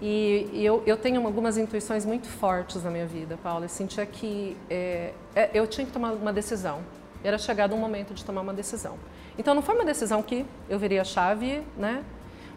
E, 0.00 0.48
e 0.52 0.64
eu, 0.64 0.82
eu 0.86 0.96
tenho 0.96 1.24
algumas 1.26 1.58
intuições 1.58 2.06
muito 2.06 2.26
fortes 2.26 2.82
na 2.82 2.90
minha 2.90 3.06
vida, 3.06 3.38
Paula. 3.42 3.66
Eu 3.66 3.68
sentia 3.68 4.06
que 4.06 4.56
é, 4.68 5.12
é, 5.34 5.50
eu 5.52 5.66
tinha 5.66 5.86
que 5.86 5.92
tomar 5.92 6.12
uma 6.12 6.32
decisão. 6.32 6.80
Era 7.22 7.36
chegado 7.36 7.74
um 7.74 7.78
momento 7.78 8.14
de 8.14 8.24
tomar 8.24 8.40
uma 8.40 8.54
decisão. 8.54 8.96
Então 9.38 9.54
não 9.54 9.62
foi 9.62 9.74
uma 9.74 9.84
decisão 9.84 10.22
que 10.22 10.46
eu 10.68 10.78
virei 10.78 10.98
a 10.98 11.04
chave, 11.04 11.62
né? 11.76 12.02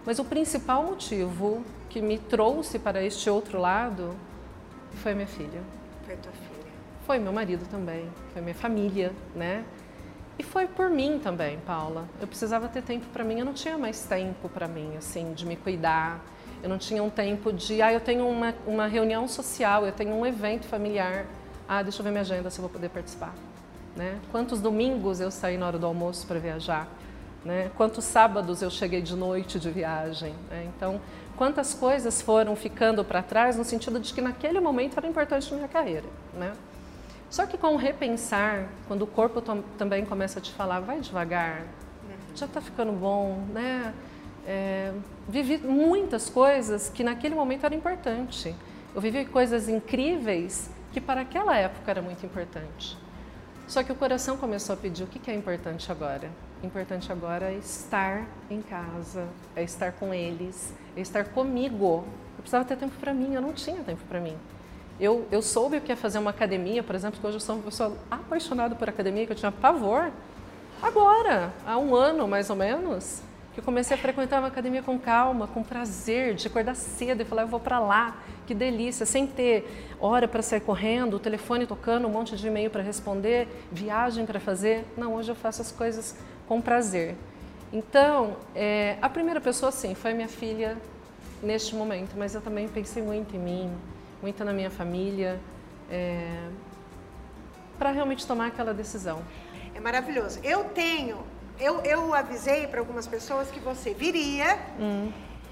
Mas 0.05 0.19
o 0.19 0.25
principal 0.25 0.83
motivo 0.83 1.63
que 1.89 2.01
me 2.01 2.17
trouxe 2.17 2.79
para 2.79 3.03
este 3.03 3.29
outro 3.29 3.59
lado 3.59 4.15
foi 4.95 5.11
a 5.11 5.15
minha 5.15 5.27
filha. 5.27 5.61
Foi 6.05 6.15
tua 6.15 6.31
filha. 6.31 6.53
Foi 7.05 7.19
meu 7.19 7.33
marido 7.33 7.65
também, 7.69 8.09
foi 8.31 8.41
minha 8.41 8.55
família, 8.55 9.11
né? 9.35 9.65
E 10.39 10.43
foi 10.43 10.65
por 10.65 10.89
mim 10.89 11.19
também, 11.21 11.59
Paula. 11.59 12.07
Eu 12.19 12.27
precisava 12.27 12.67
ter 12.67 12.81
tempo 12.81 13.05
para 13.13 13.23
mim, 13.23 13.39
eu 13.39 13.45
não 13.45 13.53
tinha 13.53 13.77
mais 13.77 14.03
tempo 14.05 14.49
para 14.49 14.67
mim, 14.67 14.95
assim, 14.97 15.33
de 15.33 15.45
me 15.45 15.55
cuidar. 15.55 16.23
Eu 16.63 16.69
não 16.69 16.77
tinha 16.77 17.03
um 17.03 17.09
tempo 17.09 17.51
de, 17.51 17.81
ah, 17.81 17.91
eu 17.91 17.99
tenho 17.99 18.25
uma, 18.27 18.55
uma 18.65 18.87
reunião 18.87 19.27
social, 19.27 19.85
eu 19.85 19.91
tenho 19.91 20.15
um 20.15 20.25
evento 20.25 20.65
familiar. 20.65 21.25
Ah, 21.67 21.83
deixa 21.83 21.99
eu 21.99 22.03
ver 22.05 22.09
minha 22.11 22.21
agenda 22.21 22.49
se 22.49 22.57
eu 22.57 22.61
vou 22.61 22.69
poder 22.71 22.89
participar. 22.89 23.33
Né? 23.95 24.17
Quantos 24.31 24.61
domingos 24.61 25.19
eu 25.19 25.29
saí 25.29 25.57
na 25.57 25.67
hora 25.67 25.77
do 25.77 25.85
almoço 25.85 26.25
para 26.25 26.39
viajar? 26.39 26.87
Né? 27.43 27.69
Quantos 27.75 28.05
sábados 28.05 28.61
eu 28.61 28.69
cheguei 28.69 29.01
de 29.01 29.13
noite 29.15 29.59
de 29.59 29.69
viagem? 29.69 30.33
né? 30.49 30.65
Então, 30.75 31.01
quantas 31.35 31.73
coisas 31.73 32.21
foram 32.21 32.55
ficando 32.55 33.03
para 33.03 33.21
trás 33.21 33.57
no 33.57 33.65
sentido 33.65 33.99
de 33.99 34.13
que 34.13 34.21
naquele 34.21 34.61
momento 34.61 34.97
era 34.97 35.05
importante 35.07 35.51
na 35.51 35.57
minha 35.57 35.67
carreira, 35.67 36.05
né? 36.33 36.53
Só 37.29 37.45
que 37.45 37.57
com 37.57 37.73
o 37.73 37.77
repensar, 37.77 38.67
quando 38.87 39.01
o 39.01 39.07
corpo 39.07 39.41
tam- 39.41 39.63
também 39.77 40.05
começa 40.05 40.39
a 40.39 40.41
te 40.41 40.51
falar, 40.51 40.79
vai 40.79 41.01
devagar, 41.01 41.63
já 42.35 42.45
está 42.45 42.61
ficando 42.61 42.91
bom, 42.93 43.43
né? 43.51 43.93
Vivi 45.33 45.57
muitas 45.57 46.29
coisas 46.29 46.89
que 46.89 47.03
naquele 47.03 47.33
momento 47.33 47.65
eram 47.65 47.75
importantes. 47.75 48.53
Eu 48.93 49.01
vivi 49.01 49.25
coisas 49.25 49.67
incríveis 49.67 50.69
que 50.91 51.01
para 51.01 51.21
aquela 51.21 51.57
época 51.57 51.89
era 51.89 52.03
muito 52.03 52.23
importante. 52.23 52.95
Só 53.67 53.81
que 53.81 53.91
o 53.91 53.95
coração 53.95 54.37
começou 54.37 54.75
a 54.75 54.77
pedir 54.77 55.03
o 55.03 55.07
que 55.07 55.31
é 55.31 55.33
importante 55.33 55.91
agora. 55.91 56.29
Importante 56.61 57.11
agora 57.11 57.51
é 57.51 57.55
estar 57.55 58.27
em 58.47 58.61
casa, 58.61 59.27
é 59.55 59.63
estar 59.63 59.93
com 59.93 60.13
eles, 60.13 60.71
é 60.95 61.01
estar 61.01 61.25
comigo. 61.25 62.03
Eu 62.37 62.41
precisava 62.41 62.63
ter 62.63 62.77
tempo 62.77 62.93
para 62.99 63.11
mim, 63.11 63.33
eu 63.33 63.41
não 63.41 63.53
tinha 63.53 63.81
tempo 63.81 64.03
para 64.07 64.19
mim. 64.19 64.37
Eu, 64.99 65.27
eu 65.31 65.41
soube 65.41 65.77
o 65.77 65.81
que 65.81 65.91
é 65.91 65.95
fazer 65.95 66.19
uma 66.19 66.29
academia, 66.29 66.83
por 66.83 66.93
exemplo, 66.93 67.19
que 67.19 67.25
hoje 67.25 67.37
eu 67.37 67.41
sou 67.41 67.55
uma 67.55 67.63
pessoa 67.63 67.97
apaixonada 68.11 68.75
por 68.75 68.87
academia, 68.87 69.25
que 69.25 69.31
eu 69.31 69.35
tinha 69.35 69.51
pavor. 69.51 70.11
Agora, 70.79 71.51
há 71.65 71.75
um 71.79 71.95
ano 71.95 72.27
mais 72.27 72.51
ou 72.51 72.55
menos, 72.55 73.23
que 73.53 73.59
eu 73.59 73.63
comecei 73.63 73.95
a 73.95 73.99
frequentar 73.99 74.39
uma 74.39 74.47
academia 74.47 74.81
com 74.81 74.97
calma, 74.97 75.47
com 75.47 75.63
prazer, 75.63 76.33
de 76.33 76.47
acordar 76.47 76.75
cedo 76.75 77.21
e 77.21 77.25
falar, 77.25 77.43
eu 77.43 77.47
vou 77.47 77.59
para 77.59 77.79
lá, 77.79 78.17
que 78.47 78.53
delícia, 78.53 79.05
sem 79.05 79.27
ter 79.27 79.95
hora 79.99 80.27
para 80.27 80.41
sair 80.41 80.61
correndo, 80.61 81.15
o 81.15 81.19
telefone 81.19 81.67
tocando, 81.67 82.07
um 82.07 82.11
monte 82.11 82.35
de 82.35 82.47
e-mail 82.47 82.69
para 82.71 82.81
responder, 82.81 83.47
viagem 83.71 84.25
para 84.25 84.39
fazer. 84.39 84.85
Não, 84.97 85.13
hoje 85.13 85.31
eu 85.31 85.35
faço 85.35 85.61
as 85.61 85.71
coisas 85.71 86.15
com 86.47 86.59
prazer. 86.59 87.15
Então, 87.71 88.37
é, 88.55 88.97
a 89.01 89.07
primeira 89.07 89.39
pessoa, 89.39 89.71
sim, 89.71 89.93
foi 89.93 90.13
minha 90.13 90.27
filha 90.27 90.77
neste 91.41 91.75
momento, 91.75 92.15
mas 92.17 92.33
eu 92.33 92.41
também 92.41 92.67
pensei 92.67 93.03
muito 93.03 93.35
em 93.35 93.39
mim, 93.39 93.71
muito 94.21 94.43
na 94.43 94.53
minha 94.53 94.69
família, 94.71 95.39
é, 95.91 96.49
para 97.77 97.91
realmente 97.91 98.25
tomar 98.25 98.47
aquela 98.47 98.73
decisão. 98.73 99.21
É 99.75 99.79
maravilhoso. 99.79 100.39
Eu 100.43 100.65
tenho, 100.65 101.17
eu, 101.59 101.81
eu 101.81 102.13
avisei 102.13 102.67
para 102.67 102.79
algumas 102.79 103.07
pessoas 103.07 103.49
que 103.49 103.59
você 103.59 103.93
viria, 103.93 104.57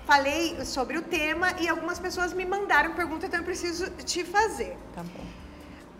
falei 0.05 0.63
sobre 0.65 0.97
o 0.97 1.01
tema 1.01 1.53
e 1.59 1.69
algumas 1.69 1.99
pessoas 1.99 2.33
me 2.33 2.45
mandaram 2.45 2.93
pergunta, 2.93 3.25
então 3.25 3.39
eu 3.39 3.45
preciso 3.45 3.89
te 3.91 4.23
fazer. 4.23 4.77
Tá 4.93 5.03
bom. 5.03 5.25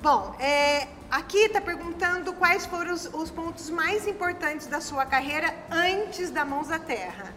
Bom, 0.01 0.35
é, 0.39 0.87
aqui 1.11 1.37
está 1.37 1.61
perguntando 1.61 2.33
quais 2.33 2.65
foram 2.65 2.91
os, 2.91 3.05
os 3.13 3.29
pontos 3.29 3.69
mais 3.69 4.07
importantes 4.07 4.65
da 4.65 4.81
sua 4.81 5.05
carreira 5.05 5.53
antes 5.69 6.31
da 6.31 6.43
Mãos 6.43 6.71
à 6.71 6.79
Terra. 6.79 7.33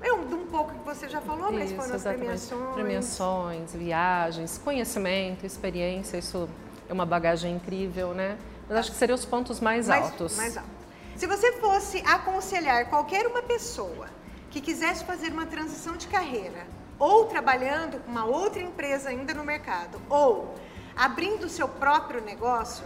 Eu, 0.00 0.24
de 0.24 0.34
um 0.34 0.46
pouco 0.46 0.72
que 0.72 0.84
você 0.84 1.08
já 1.08 1.20
falou, 1.20 1.50
mas 1.50 1.70
Isso, 1.70 1.74
foram 1.74 1.94
as 1.96 2.02
exatamente. 2.02 2.20
premiações. 2.20 2.74
Premiações, 2.74 3.72
viagens, 3.74 4.58
conhecimento, 4.58 5.44
experiência, 5.44 6.18
isso 6.18 6.48
é 6.88 6.92
uma 6.92 7.04
bagagem 7.04 7.56
incrível, 7.56 8.14
né? 8.14 8.38
Mas 8.68 8.78
acho 8.78 8.92
que 8.92 8.96
seriam 8.96 9.16
os 9.16 9.24
pontos 9.24 9.58
mais, 9.58 9.88
mais, 9.88 10.04
altos. 10.04 10.36
mais 10.36 10.56
alto. 10.56 10.77
Se 11.18 11.26
você 11.26 11.50
fosse 11.54 11.98
aconselhar 12.06 12.88
qualquer 12.88 13.26
uma 13.26 13.42
pessoa 13.42 14.06
que 14.52 14.60
quisesse 14.60 15.04
fazer 15.04 15.32
uma 15.32 15.46
transição 15.46 15.96
de 15.96 16.06
carreira, 16.06 16.64
ou 16.96 17.24
trabalhando 17.24 17.98
com 17.98 18.08
uma 18.12 18.24
outra 18.24 18.62
empresa 18.62 19.08
ainda 19.08 19.34
no 19.34 19.42
mercado, 19.42 20.00
ou 20.08 20.54
abrindo 20.96 21.46
o 21.46 21.48
seu 21.48 21.66
próprio 21.66 22.22
negócio, 22.22 22.84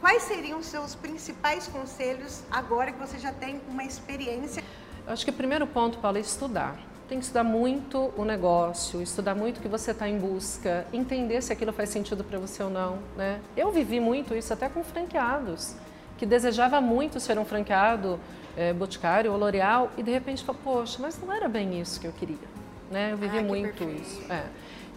quais 0.00 0.22
seriam 0.22 0.60
os 0.60 0.66
seus 0.66 0.94
principais 0.94 1.68
conselhos 1.68 2.42
agora 2.50 2.90
que 2.90 2.98
você 2.98 3.18
já 3.18 3.32
tem 3.32 3.60
uma 3.68 3.84
experiência? 3.84 4.64
Eu 5.06 5.12
acho 5.12 5.22
que 5.22 5.30
o 5.30 5.34
primeiro 5.34 5.66
ponto, 5.66 5.98
Paulo, 5.98 6.16
é 6.16 6.22
estudar. 6.22 6.78
Tem 7.06 7.18
que 7.18 7.24
estudar 7.24 7.44
muito 7.44 8.14
o 8.16 8.24
negócio, 8.24 9.02
estudar 9.02 9.34
muito 9.34 9.58
o 9.58 9.60
que 9.60 9.68
você 9.68 9.90
está 9.90 10.08
em 10.08 10.18
busca, 10.18 10.86
entender 10.90 11.42
se 11.42 11.52
aquilo 11.52 11.70
faz 11.70 11.90
sentido 11.90 12.24
para 12.24 12.38
você 12.38 12.62
ou 12.62 12.70
não. 12.70 13.00
Né? 13.14 13.42
Eu 13.54 13.70
vivi 13.70 14.00
muito 14.00 14.34
isso 14.34 14.54
até 14.54 14.70
com 14.70 14.82
franqueados, 14.82 15.76
que 16.24 16.26
desejava 16.26 16.80
muito 16.80 17.20
ser 17.20 17.38
um 17.38 17.44
franqueado 17.44 18.18
é, 18.56 18.72
Boticário 18.72 19.30
ou 19.30 19.38
L'Oréal 19.38 19.90
e 19.94 20.02
de 20.02 20.10
repente 20.10 20.42
falou, 20.42 20.58
poxa, 20.64 20.98
mas 20.98 21.20
não 21.20 21.30
era 21.30 21.48
bem 21.48 21.78
isso 21.78 22.00
que 22.00 22.06
eu 22.06 22.12
queria. 22.12 22.48
né? 22.90 23.12
Eu 23.12 23.18
vivi 23.18 23.42
muito 23.42 23.84
isso. 23.84 24.22
É. 24.32 24.44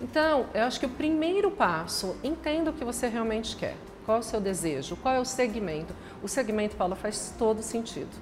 Então, 0.02 0.46
eu 0.54 0.64
acho 0.64 0.80
que 0.80 0.86
o 0.86 0.90
primeiro 0.90 1.52
passo, 1.52 2.16
entenda 2.24 2.70
o 2.70 2.74
que 2.74 2.86
você 2.86 3.10
realmente 3.10 3.58
quer. 3.58 3.76
Qual 4.06 4.18
é 4.18 4.20
o 4.22 4.24
seu 4.24 4.40
desejo? 4.40 4.96
Qual 4.96 5.14
é 5.14 5.20
o 5.20 5.26
segmento? 5.26 5.94
O 6.24 6.30
segmento, 6.30 6.78
Paula, 6.78 6.96
faz 6.96 7.34
todo 7.38 7.62
sentido. 7.62 8.16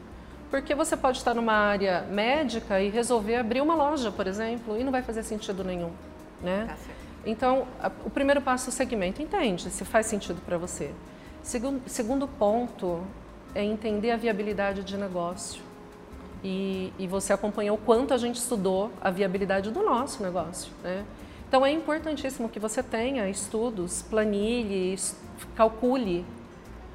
Porque 0.50 0.74
você 0.74 0.98
pode 0.98 1.20
estar 1.20 1.36
numa 1.36 1.54
área 1.54 2.02
médica 2.10 2.82
e 2.82 2.90
resolver 2.90 3.36
abrir 3.36 3.62
uma 3.62 3.76
loja, 3.76 4.12
por 4.12 4.26
exemplo, 4.26 4.80
e 4.80 4.84
não 4.84 4.92
vai 4.92 5.04
fazer 5.04 5.22
sentido 5.22 5.64
nenhum, 5.64 5.92
né? 6.42 6.66
Tá 6.70 6.76
então, 7.24 7.68
a, 7.80 7.92
o 8.04 8.10
primeiro 8.10 8.42
passo 8.42 8.70
é 8.70 8.70
o 8.70 8.74
segmento. 8.74 9.22
Entende 9.22 9.70
se 9.70 9.86
faz 9.86 10.08
sentido 10.08 10.42
para 10.44 10.58
você. 10.58 10.92
Segundo, 11.46 11.88
segundo 11.88 12.28
ponto 12.28 13.04
é 13.54 13.64
entender 13.64 14.10
a 14.10 14.18
viabilidade 14.18 14.84
de 14.84 14.98
negócio. 14.98 15.62
E, 16.44 16.92
e, 16.98 17.08
você 17.08 17.34
acompanhou 17.34 17.78
o 17.78 17.80
quanto 17.80 18.16
a 18.16 18.18
gente 18.18 18.38
estudou 18.38 18.92
a 19.00 19.12
viabilidade 19.12 19.70
do 19.70 19.84
nosso 19.84 20.24
negócio, 20.24 20.72
né? 20.84 21.06
Então 21.48 21.64
é 21.64 21.72
importantíssimo 21.72 22.50
que 22.50 22.60
você 22.60 22.82
tenha 22.82 23.30
estudos, 23.30 24.02
planilhe, 24.02 24.96
calcule. 25.56 26.26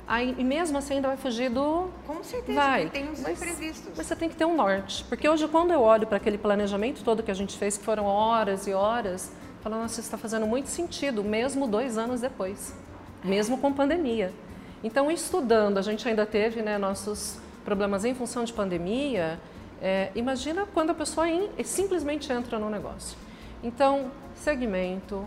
Aí, 0.06 0.34
e 0.36 0.42
mesmo 0.42 0.78
assim 0.78 0.94
ainda 0.94 1.06
vai 1.06 1.16
fugir 1.16 1.48
do. 1.48 1.88
Com 2.04 2.22
certeza, 2.24 2.60
vai. 2.60 2.90
tem 2.90 3.08
os 3.08 3.20
mas, 3.20 3.40
imprevistos. 3.40 3.92
Mas 3.96 4.04
você 4.04 4.16
tem 4.16 4.28
que 4.28 4.34
ter 4.34 4.44
um 4.44 4.56
norte. 4.56 5.04
Porque 5.04 5.28
hoje, 5.28 5.46
quando 5.46 5.72
eu 5.72 5.80
olho 5.80 6.08
para 6.08 6.16
aquele 6.16 6.38
planejamento 6.38 7.04
todo 7.04 7.22
que 7.22 7.30
a 7.30 7.34
gente 7.34 7.56
fez, 7.56 7.78
que 7.78 7.84
foram 7.84 8.04
horas 8.04 8.66
e 8.66 8.72
horas, 8.72 9.30
falo, 9.62 9.76
nossa, 9.76 9.94
isso 9.94 10.00
está 10.00 10.18
fazendo 10.18 10.44
muito 10.44 10.68
sentido, 10.68 11.22
mesmo 11.22 11.68
dois 11.68 11.96
anos 11.96 12.20
depois, 12.20 12.74
mesmo 13.22 13.58
com 13.58 13.72
pandemia. 13.72 14.32
Então, 14.82 15.10
estudando, 15.10 15.78
a 15.78 15.82
gente 15.82 16.08
ainda 16.08 16.24
teve 16.24 16.62
né, 16.62 16.78
nossos 16.78 17.38
problemas 17.64 18.04
em 18.04 18.14
função 18.14 18.44
de 18.44 18.52
pandemia. 18.52 19.38
É, 19.82 20.10
imagina 20.14 20.66
quando 20.72 20.90
a 20.90 20.94
pessoa 20.94 21.28
in, 21.28 21.48
simplesmente 21.64 22.32
entra 22.32 22.58
no 22.58 22.70
negócio. 22.70 23.16
Então, 23.62 24.10
segmento, 24.34 25.26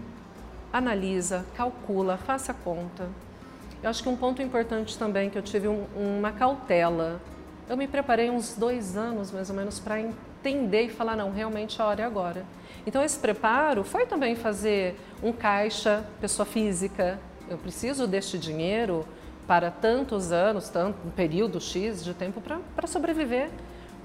analisa, 0.72 1.46
calcula, 1.56 2.18
faça 2.18 2.52
a 2.52 2.56
conta. 2.56 3.08
Eu 3.84 3.90
acho 3.90 4.02
que 4.02 4.10
um 4.10 4.16
ponto 4.16 4.42
importante 4.42 4.98
também 4.98 5.30
que 5.30 5.38
eu 5.38 5.42
tive 5.42 5.68
um, 5.68 5.86
uma 5.96 6.32
cautela. 6.32 7.22
Eu 7.70 7.78
me 7.78 7.88
preparei 7.88 8.30
uns 8.30 8.56
dois 8.56 8.98
anos 8.98 9.32
mais 9.32 9.50
ou 9.50 9.56
menos 9.56 9.80
para 9.80 10.02
entender 10.02 10.84
e 10.84 10.90
falar 10.90 11.16
não, 11.16 11.32
realmente 11.32 11.82
a 11.82 11.86
hora 11.86 12.02
é 12.02 12.06
agora. 12.06 12.46
Então 12.88 13.04
esse 13.04 13.20
preparo 13.20 13.84
foi 13.84 14.06
também 14.06 14.36
fazer 14.36 15.00
um 15.22 15.32
caixa, 15.32 16.06
pessoa 16.20 16.46
física. 16.46 17.20
Eu 17.50 17.58
preciso 17.58 18.08
deste 18.08 18.38
dinheiro 18.38 19.06
para 19.48 19.70
tantos 19.70 20.32
anos, 20.32 20.70
tanto 20.70 20.98
um 21.06 21.12
período 21.12 21.60
X 21.60 22.04
de 22.04 22.14
tempo 22.14 22.42
para 22.42 22.88
sobreviver. 22.88 23.50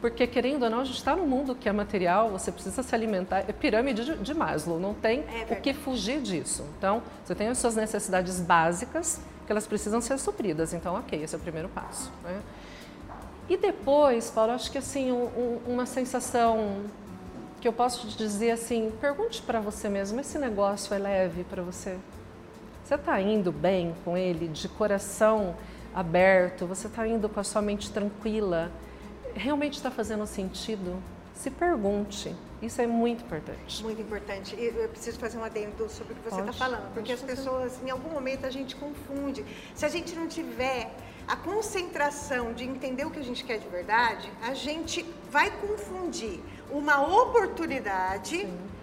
Porque, 0.00 0.26
querendo 0.26 0.62
ou 0.62 0.70
não, 0.70 0.80
a 0.80 0.84
gente 0.84 0.96
está 0.96 1.16
no 1.16 1.26
mundo 1.26 1.56
que 1.56 1.68
é 1.68 1.72
material, 1.72 2.30
você 2.30 2.52
precisa 2.52 2.82
se 2.82 2.94
alimentar. 2.94 3.44
É 3.48 3.52
pirâmide 3.52 4.04
de, 4.04 4.16
de 4.16 4.34
Maslow, 4.34 4.78
não 4.78 4.94
tem 4.94 5.20
é 5.20 5.52
o 5.52 5.56
que 5.60 5.74
fugir 5.74 6.20
disso. 6.20 6.64
Então, 6.78 7.02
você 7.24 7.34
tem 7.34 7.48
as 7.48 7.58
suas 7.58 7.74
necessidades 7.74 8.40
básicas 8.40 9.20
que 9.44 9.50
elas 9.50 9.66
precisam 9.66 10.00
ser 10.00 10.18
supridas. 10.18 10.72
Então, 10.72 10.94
ok, 10.94 11.20
esse 11.20 11.34
é 11.34 11.38
o 11.38 11.40
primeiro 11.40 11.68
passo. 11.68 12.12
Né? 12.22 12.40
E 13.48 13.56
depois, 13.56 14.30
Paulo, 14.30 14.52
acho 14.52 14.70
que 14.70 14.78
assim, 14.78 15.10
um, 15.10 15.58
uma 15.66 15.86
sensação 15.86 16.82
que 17.60 17.66
eu 17.66 17.72
posso 17.72 18.06
te 18.06 18.16
dizer 18.16 18.52
assim, 18.52 18.92
pergunte 19.00 19.42
para 19.42 19.58
você 19.58 19.88
mesmo, 19.88 20.20
esse 20.20 20.38
negócio 20.38 20.94
é 20.94 20.98
leve 20.98 21.42
para 21.44 21.62
você? 21.62 21.96
Você 22.88 22.94
está 22.94 23.20
indo 23.20 23.52
bem 23.52 23.94
com 24.02 24.16
ele, 24.16 24.48
de 24.48 24.66
coração 24.66 25.54
aberto? 25.94 26.66
Você 26.66 26.86
está 26.86 27.06
indo 27.06 27.28
com 27.28 27.38
a 27.38 27.44
sua 27.44 27.60
mente 27.60 27.92
tranquila? 27.92 28.72
realmente 29.34 29.74
está 29.74 29.90
fazendo 29.90 30.26
sentido? 30.26 30.96
Se 31.34 31.50
pergunte. 31.50 32.34
Isso 32.62 32.80
é 32.80 32.86
muito 32.86 33.24
importante. 33.24 33.84
Muito 33.84 34.00
importante. 34.00 34.56
Eu 34.58 34.88
preciso 34.88 35.18
fazer 35.18 35.36
um 35.36 35.44
adendo 35.44 35.86
sobre 35.90 36.14
o 36.14 36.16
que 36.16 36.30
você 36.30 36.40
está 36.40 36.52
falando, 36.54 36.90
porque 36.94 37.12
as 37.12 37.20
pessoas, 37.20 37.78
em 37.84 37.90
algum 37.90 38.08
momento, 38.08 38.46
a 38.46 38.50
gente 38.50 38.74
confunde. 38.74 39.44
Se 39.74 39.84
a 39.84 39.88
gente 39.90 40.16
não 40.16 40.26
tiver 40.26 40.90
a 41.26 41.36
concentração 41.36 42.54
de 42.54 42.64
entender 42.64 43.04
o 43.04 43.10
que 43.10 43.18
a 43.18 43.22
gente 43.22 43.44
quer 43.44 43.58
de 43.58 43.68
verdade, 43.68 44.32
a 44.40 44.54
gente 44.54 45.04
vai 45.30 45.50
confundir 45.50 46.40
uma 46.70 47.02
oportunidade. 47.02 48.38
Sim 48.38 48.77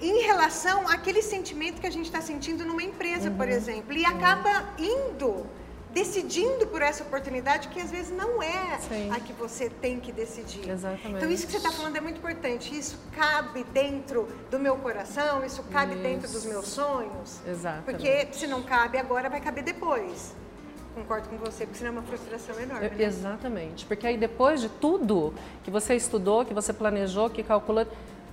em 0.00 0.22
relação 0.22 0.88
àquele 0.88 1.22
sentimento 1.22 1.80
que 1.80 1.86
a 1.86 1.90
gente 1.90 2.06
está 2.06 2.20
sentindo 2.20 2.64
numa 2.64 2.82
empresa, 2.82 3.28
uhum. 3.30 3.36
por 3.36 3.48
exemplo, 3.48 3.92
e 3.92 4.04
acaba 4.04 4.74
indo 4.78 5.46
decidindo 5.92 6.66
por 6.66 6.82
essa 6.82 7.02
oportunidade 7.02 7.68
que 7.68 7.80
às 7.80 7.90
vezes 7.90 8.16
não 8.16 8.42
é 8.42 8.78
Sim. 8.78 9.10
a 9.10 9.20
que 9.20 9.32
você 9.32 9.68
tem 9.68 9.98
que 9.98 10.12
decidir. 10.12 10.68
Exatamente. 10.68 11.16
Então 11.16 11.30
isso 11.30 11.46
que 11.46 11.52
você 11.52 11.58
está 11.58 11.72
falando 11.72 11.96
é 11.96 12.00
muito 12.00 12.18
importante. 12.18 12.76
Isso 12.76 12.98
cabe 13.12 13.64
dentro 13.72 14.28
do 14.50 14.58
meu 14.58 14.76
coração, 14.76 15.44
isso 15.44 15.62
cabe 15.64 15.94
isso. 15.94 16.02
dentro 16.02 16.30
dos 16.30 16.44
meus 16.44 16.68
sonhos. 16.68 17.40
Exatamente. 17.46 17.84
Porque 17.84 18.28
se 18.32 18.46
não 18.46 18.62
cabe 18.62 18.98
agora, 18.98 19.28
vai 19.28 19.40
caber 19.40 19.64
depois. 19.64 20.34
Concordo 20.94 21.28
com 21.28 21.36
você, 21.36 21.64
porque 21.64 21.78
senão 21.78 21.90
é 21.90 21.92
uma 21.92 22.02
frustração 22.02 22.58
enorme. 22.60 22.90
Né? 22.90 23.04
Exatamente. 23.04 23.86
Porque 23.86 24.06
aí 24.06 24.16
depois 24.16 24.60
de 24.60 24.68
tudo 24.68 25.32
que 25.62 25.70
você 25.70 25.94
estudou, 25.94 26.44
que 26.44 26.52
você 26.52 26.72
planejou, 26.72 27.30
que 27.30 27.42
calculou, 27.42 27.86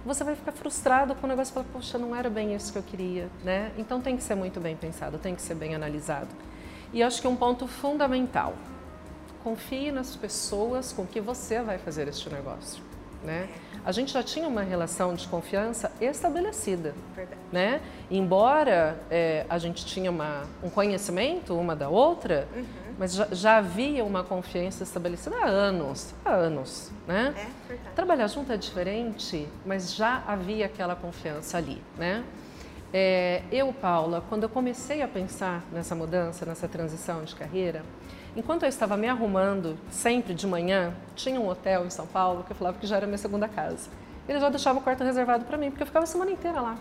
você 0.05 0.23
vai 0.23 0.35
ficar 0.35 0.51
frustrado 0.51 1.15
com 1.15 1.25
o 1.25 1.29
negócio 1.29 1.51
e 1.51 1.53
falar, 1.53 1.65
poxa, 1.73 1.97
não 1.97 2.15
era 2.15 2.29
bem 2.29 2.53
isso 2.53 2.71
que 2.71 2.77
eu 2.77 2.83
queria, 2.83 3.27
né? 3.43 3.71
Então 3.77 3.99
tem 3.99 4.15
que 4.15 4.23
ser 4.23 4.35
muito 4.35 4.59
bem 4.59 4.75
pensado, 4.75 5.17
tem 5.17 5.33
que 5.33 5.41
ser 5.41 5.55
bem 5.55 5.73
analisado. 5.73 6.29
E 6.93 7.01
acho 7.01 7.19
que 7.21 7.27
um 7.27 7.35
ponto 7.35 7.67
fundamental, 7.67 8.53
confie 9.43 9.91
nas 9.91 10.15
pessoas 10.15 10.91
com 10.91 11.05
que 11.05 11.19
você 11.21 11.61
vai 11.61 11.77
fazer 11.77 12.07
este 12.07 12.29
negócio. 12.29 12.83
Né? 13.23 13.49
A 13.83 13.91
gente 13.91 14.13
já 14.13 14.23
tinha 14.23 14.47
uma 14.47 14.61
relação 14.61 15.13
de 15.13 15.27
confiança 15.27 15.91
estabelecida, 15.99 16.93
Verdade. 17.15 17.39
né? 17.51 17.81
Embora 18.09 18.99
é, 19.09 19.45
a 19.49 19.57
gente 19.57 19.85
tinha 19.85 20.09
uma, 20.09 20.43
um 20.63 20.69
conhecimento 20.69 21.55
uma 21.55 21.75
da 21.75 21.89
outra, 21.89 22.47
uhum. 22.55 22.84
Mas 22.97 23.13
já, 23.13 23.27
já, 23.31 23.57
havia 23.57 24.03
uma 24.03 24.23
confiança 24.23 24.83
estabelecida 24.83 25.35
há 25.37 25.45
anos, 25.45 26.13
há 26.23 26.31
anos, 26.31 26.91
né? 27.07 27.33
É, 27.69 27.75
Trabalhar 27.95 28.27
junto 28.27 28.51
é 28.51 28.57
diferente, 28.57 29.47
mas 29.65 29.93
já 29.93 30.23
havia 30.25 30.65
aquela 30.65 30.95
confiança 30.95 31.57
ali, 31.57 31.81
né? 31.97 32.23
É, 32.93 33.41
eu, 33.51 33.73
Paula, 33.73 34.23
quando 34.29 34.43
eu 34.43 34.49
comecei 34.49 35.01
a 35.01 35.07
pensar 35.07 35.63
nessa 35.71 35.93
mudança, 35.93 36.45
nessa 36.45 36.67
transição 36.67 37.23
de 37.25 37.35
carreira, 37.35 37.83
enquanto 38.35 38.63
eu 38.63 38.69
estava 38.69 38.95
me 38.95 39.09
arrumando, 39.09 39.77
sempre 39.89 40.33
de 40.33 40.47
manhã, 40.47 40.93
tinha 41.15 41.39
um 41.39 41.49
hotel 41.49 41.85
em 41.85 41.89
São 41.89 42.07
Paulo 42.07 42.43
que 42.43 42.51
eu 42.51 42.55
falava 42.55 42.77
que 42.77 42.87
já 42.87 42.95
era 42.95 43.05
minha 43.05 43.17
segunda 43.17 43.49
casa. 43.49 43.89
Ele 44.29 44.39
já 44.39 44.49
deixava 44.49 44.79
o 44.79 44.81
quarto 44.81 45.03
reservado 45.03 45.43
para 45.43 45.57
mim, 45.57 45.69
porque 45.69 45.83
eu 45.83 45.87
ficava 45.87 46.03
a 46.03 46.07
semana 46.07 46.31
inteira 46.31 46.61
lá. 46.61 46.77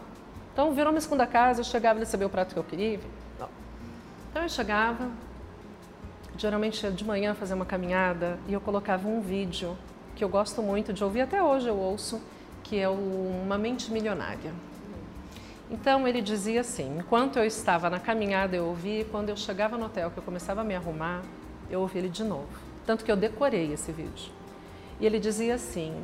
Então, 0.53 0.73
virou 0.73 0.93
minha 0.93 1.01
segunda 1.01 1.27
casa, 1.27 1.61
eu 1.61 1.65
chegava, 1.65 1.99
ele 1.99 2.07
sabia 2.07 2.29
o 2.29 2.31
prato 2.31 2.55
que 2.55 2.61
eu 2.61 2.65
queria. 2.65 3.01
Não. 3.41 3.49
Então, 4.31 4.43
eu 4.45 4.49
chegava, 4.49 5.11
geralmente 6.37 6.91
de 6.91 7.05
manhã 7.05 7.35
fazer 7.35 7.55
uma 7.55 7.65
caminhada, 7.65 8.39
e 8.49 8.53
eu 8.53 8.61
colocava 8.61 9.09
um 9.09 9.21
vídeo 9.21 9.77
que 10.15 10.23
eu 10.23 10.29
gosto 10.29 10.63
muito 10.63 10.93
de 10.93 11.03
ouvir, 11.03 11.23
até 11.23 11.43
hoje 11.43 11.69
eu 11.69 11.77
ouço, 11.77 12.21
que 12.63 12.79
é 12.79 12.89
Uma 12.89 13.59
Mente 13.59 13.91
Milionária. 13.91 14.53
Então 15.71 16.07
ele 16.07 16.21
dizia 16.21 16.61
assim: 16.61 16.99
enquanto 16.99 17.39
eu 17.39 17.45
estava 17.45 17.89
na 17.91 17.99
caminhada, 17.99 18.57
eu 18.57 18.67
ouvi, 18.67 19.01
e 19.01 19.05
quando 19.05 19.29
eu 19.29 19.37
chegava 19.37 19.77
no 19.77 19.87
hotel, 19.87 20.11
que 20.11 20.19
eu 20.19 20.23
começava 20.23 20.61
a 20.61 20.65
me 20.65 20.75
arrumar, 20.75 21.23
eu 21.71 21.81
ouvi 21.81 21.99
ele 21.99 22.09
de 22.09 22.23
novo. 22.23 22.49
Tanto 22.87 23.05
que 23.05 23.11
eu 23.11 23.17
decorei 23.17 23.73
esse 23.73 23.91
vídeo. 23.91 24.31
E 25.01 25.07
ele 25.07 25.19
dizia 25.19 25.55
assim: 25.55 25.95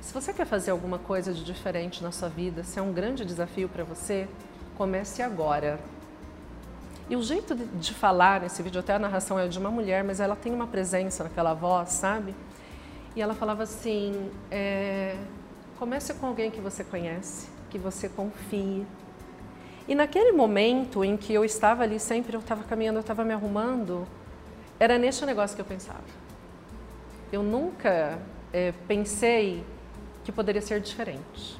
se 0.00 0.12
você 0.12 0.32
quer 0.32 0.46
fazer 0.46 0.70
alguma 0.70 0.98
coisa 0.98 1.32
de 1.32 1.42
diferente 1.42 2.02
na 2.02 2.12
sua 2.12 2.28
vida, 2.28 2.62
se 2.62 2.78
é 2.78 2.82
um 2.82 2.92
grande 2.92 3.24
desafio 3.24 3.68
para 3.68 3.82
você, 3.82 4.28
comece 4.76 5.22
agora. 5.22 5.80
E 7.10 7.16
o 7.16 7.22
jeito 7.22 7.54
de, 7.54 7.64
de 7.64 7.94
falar 7.94 8.40
nesse 8.40 8.62
vídeo, 8.62 8.80
até 8.80 8.94
a 8.94 8.98
narração 8.98 9.38
é 9.38 9.48
de 9.48 9.58
uma 9.58 9.70
mulher, 9.70 10.04
mas 10.04 10.20
ela 10.20 10.36
tem 10.36 10.52
uma 10.52 10.66
presença 10.66 11.24
naquela 11.24 11.54
voz, 11.54 11.90
sabe? 11.90 12.34
E 13.16 13.22
ela 13.22 13.34
falava 13.34 13.62
assim: 13.62 14.30
é, 14.50 15.16
comece 15.78 16.12
com 16.14 16.26
alguém 16.26 16.50
que 16.50 16.60
você 16.60 16.84
conhece 16.84 17.58
que 17.70 17.78
você 17.78 18.08
confie. 18.08 18.86
E 19.86 19.94
naquele 19.94 20.32
momento 20.32 21.04
em 21.04 21.16
que 21.16 21.32
eu 21.32 21.44
estava 21.44 21.82
ali, 21.82 21.98
sempre 21.98 22.34
eu 22.34 22.40
estava 22.40 22.62
caminhando, 22.64 22.96
eu 22.96 23.00
estava 23.00 23.24
me 23.24 23.32
arrumando, 23.32 24.06
era 24.78 24.98
neste 24.98 25.24
negócio 25.24 25.56
que 25.56 25.62
eu 25.62 25.66
pensava. 25.66 26.04
Eu 27.32 27.42
nunca 27.42 28.18
é, 28.52 28.72
pensei 28.86 29.64
que 30.24 30.32
poderia 30.32 30.60
ser 30.60 30.80
diferente. 30.80 31.58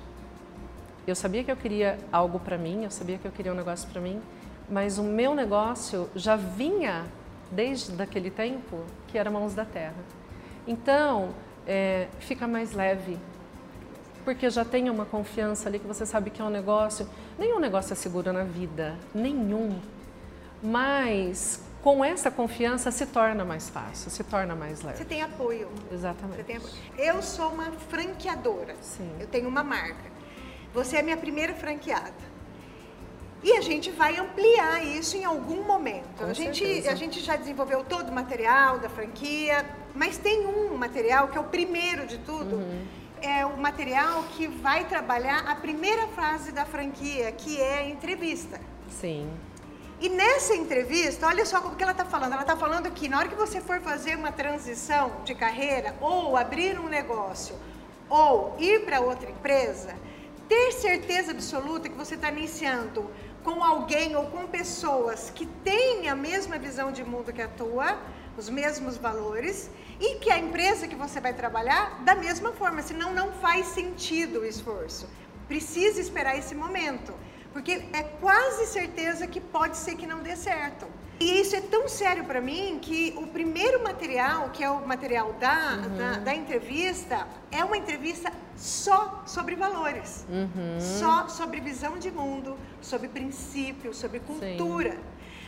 Eu 1.06 1.14
sabia 1.14 1.42
que 1.42 1.50
eu 1.50 1.56
queria 1.56 1.98
algo 2.12 2.38
para 2.38 2.58
mim, 2.58 2.84
eu 2.84 2.90
sabia 2.90 3.16
que 3.16 3.26
eu 3.26 3.32
queria 3.32 3.52
um 3.52 3.56
negócio 3.56 3.88
para 3.88 4.00
mim, 4.00 4.20
mas 4.70 4.98
o 4.98 5.02
meu 5.02 5.34
negócio 5.34 6.08
já 6.14 6.36
vinha 6.36 7.06
desde 7.50 8.00
aquele 8.02 8.30
tempo 8.30 8.84
que 9.06 9.16
era 9.18 9.30
mãos 9.30 9.54
da 9.54 9.64
terra. 9.64 10.02
Então, 10.66 11.30
é, 11.66 12.08
fica 12.20 12.46
mais 12.46 12.72
leve, 12.72 13.18
porque 14.24 14.50
já 14.50 14.64
tem 14.64 14.90
uma 14.90 15.06
confiança 15.06 15.68
ali 15.68 15.78
que 15.78 15.86
você 15.86 16.04
sabe 16.04 16.30
que 16.30 16.42
é 16.42 16.44
um 16.44 16.50
negócio. 16.50 17.08
Nenhum 17.38 17.58
negócio 17.58 17.92
é 17.92 17.96
seguro 17.96 18.32
na 18.32 18.44
vida, 18.44 18.96
nenhum. 19.14 19.80
Mas 20.62 21.62
com 21.82 22.04
essa 22.04 22.30
confiança 22.30 22.90
se 22.90 23.06
torna 23.06 23.44
mais 23.44 23.70
fácil, 23.70 24.10
se 24.10 24.22
torna 24.24 24.54
mais 24.54 24.82
leve. 24.82 24.98
Você 24.98 25.04
tem 25.04 25.22
apoio. 25.22 25.68
Exatamente. 25.90 26.44
Tem 26.44 26.56
apoio. 26.56 26.72
Eu 26.98 27.22
sou 27.22 27.48
uma 27.48 27.70
franqueadora. 27.72 28.74
Sim. 28.82 29.10
Eu 29.18 29.26
tenho 29.26 29.48
uma 29.48 29.64
marca. 29.64 30.10
Você 30.74 30.96
é 30.96 31.02
minha 31.02 31.16
primeira 31.16 31.54
franqueada. 31.54 32.27
E 33.42 33.52
a 33.52 33.60
gente 33.60 33.90
vai 33.90 34.16
ampliar 34.16 34.84
isso 34.84 35.16
em 35.16 35.24
algum 35.24 35.62
momento. 35.62 36.08
Com 36.18 36.24
a 36.24 36.32
gente, 36.32 36.58
certeza. 36.58 36.90
a 36.90 36.94
gente 36.94 37.20
já 37.20 37.36
desenvolveu 37.36 37.84
todo 37.84 38.08
o 38.08 38.12
material 38.12 38.78
da 38.78 38.88
franquia, 38.88 39.64
mas 39.94 40.18
tem 40.18 40.46
um 40.46 40.76
material 40.76 41.28
que 41.28 41.38
é 41.38 41.40
o 41.40 41.44
primeiro 41.44 42.06
de 42.06 42.18
tudo. 42.18 42.56
Uhum. 42.56 42.86
É 43.20 43.44
o 43.44 43.56
material 43.56 44.24
que 44.36 44.46
vai 44.46 44.84
trabalhar 44.84 45.40
a 45.48 45.54
primeira 45.54 46.06
fase 46.08 46.52
da 46.52 46.64
franquia, 46.64 47.32
que 47.32 47.60
é 47.60 47.78
a 47.78 47.88
entrevista. 47.88 48.60
Sim. 48.88 49.28
E 50.00 50.08
nessa 50.08 50.54
entrevista, 50.54 51.26
olha 51.26 51.44
só 51.44 51.58
o 51.58 51.74
que 51.74 51.82
ela 51.82 51.90
está 51.90 52.04
falando. 52.04 52.32
Ela 52.32 52.42
está 52.42 52.56
falando 52.56 52.90
que 52.92 53.08
na 53.08 53.18
hora 53.18 53.28
que 53.28 53.34
você 53.34 53.60
for 53.60 53.80
fazer 53.80 54.16
uma 54.16 54.30
transição 54.30 55.10
de 55.24 55.34
carreira, 55.34 55.96
ou 56.00 56.36
abrir 56.36 56.78
um 56.78 56.88
negócio, 56.88 57.56
ou 58.08 58.54
ir 58.58 58.84
para 58.84 59.00
outra 59.00 59.28
empresa, 59.28 59.96
ter 60.48 60.72
certeza 60.72 61.32
absoluta 61.32 61.88
que 61.88 61.96
você 61.96 62.14
está 62.14 62.30
iniciando 62.30 63.10
com 63.44 63.62
alguém 63.62 64.16
ou 64.16 64.26
com 64.26 64.46
pessoas 64.46 65.30
que 65.34 65.46
têm 65.46 66.08
a 66.08 66.14
mesma 66.14 66.58
visão 66.58 66.90
de 66.90 67.04
mundo 67.04 67.32
que 67.32 67.42
a 67.42 67.48
tua, 67.48 67.98
os 68.36 68.48
mesmos 68.48 68.96
valores, 68.96 69.70
e 70.00 70.16
que 70.16 70.30
a 70.30 70.38
empresa 70.38 70.86
que 70.86 70.94
você 70.94 71.20
vai 71.20 71.34
trabalhar 71.34 72.02
da 72.04 72.14
mesma 72.14 72.52
forma, 72.52 72.82
senão 72.82 73.12
não 73.12 73.32
faz 73.32 73.66
sentido 73.66 74.40
o 74.40 74.46
esforço. 74.46 75.08
Precisa 75.46 76.00
esperar 76.00 76.36
esse 76.36 76.54
momento. 76.54 77.12
Porque 77.52 77.72
é 77.92 78.02
quase 78.20 78.66
certeza 78.66 79.26
que 79.26 79.40
pode 79.40 79.76
ser 79.76 79.96
que 79.96 80.06
não 80.06 80.20
dê 80.20 80.36
certo. 80.36 80.86
E 81.20 81.40
isso 81.40 81.56
é 81.56 81.60
tão 81.60 81.88
sério 81.88 82.24
para 82.24 82.40
mim 82.40 82.78
que 82.80 83.12
o 83.16 83.26
primeiro 83.26 83.82
material, 83.82 84.50
que 84.50 84.62
é 84.62 84.70
o 84.70 84.86
material 84.86 85.32
da, 85.34 85.76
da, 85.76 86.12
da 86.18 86.34
entrevista, 86.34 87.26
é 87.50 87.64
uma 87.64 87.76
entrevista 87.76 88.32
só 88.56 89.22
sobre 89.26 89.56
valores. 89.56 90.24
Só 90.80 91.28
sobre 91.28 91.60
visão 91.60 91.98
de 91.98 92.10
mundo, 92.10 92.56
sobre 92.80 93.08
princípio, 93.08 93.92
sobre 93.92 94.20
cultura. 94.20 94.96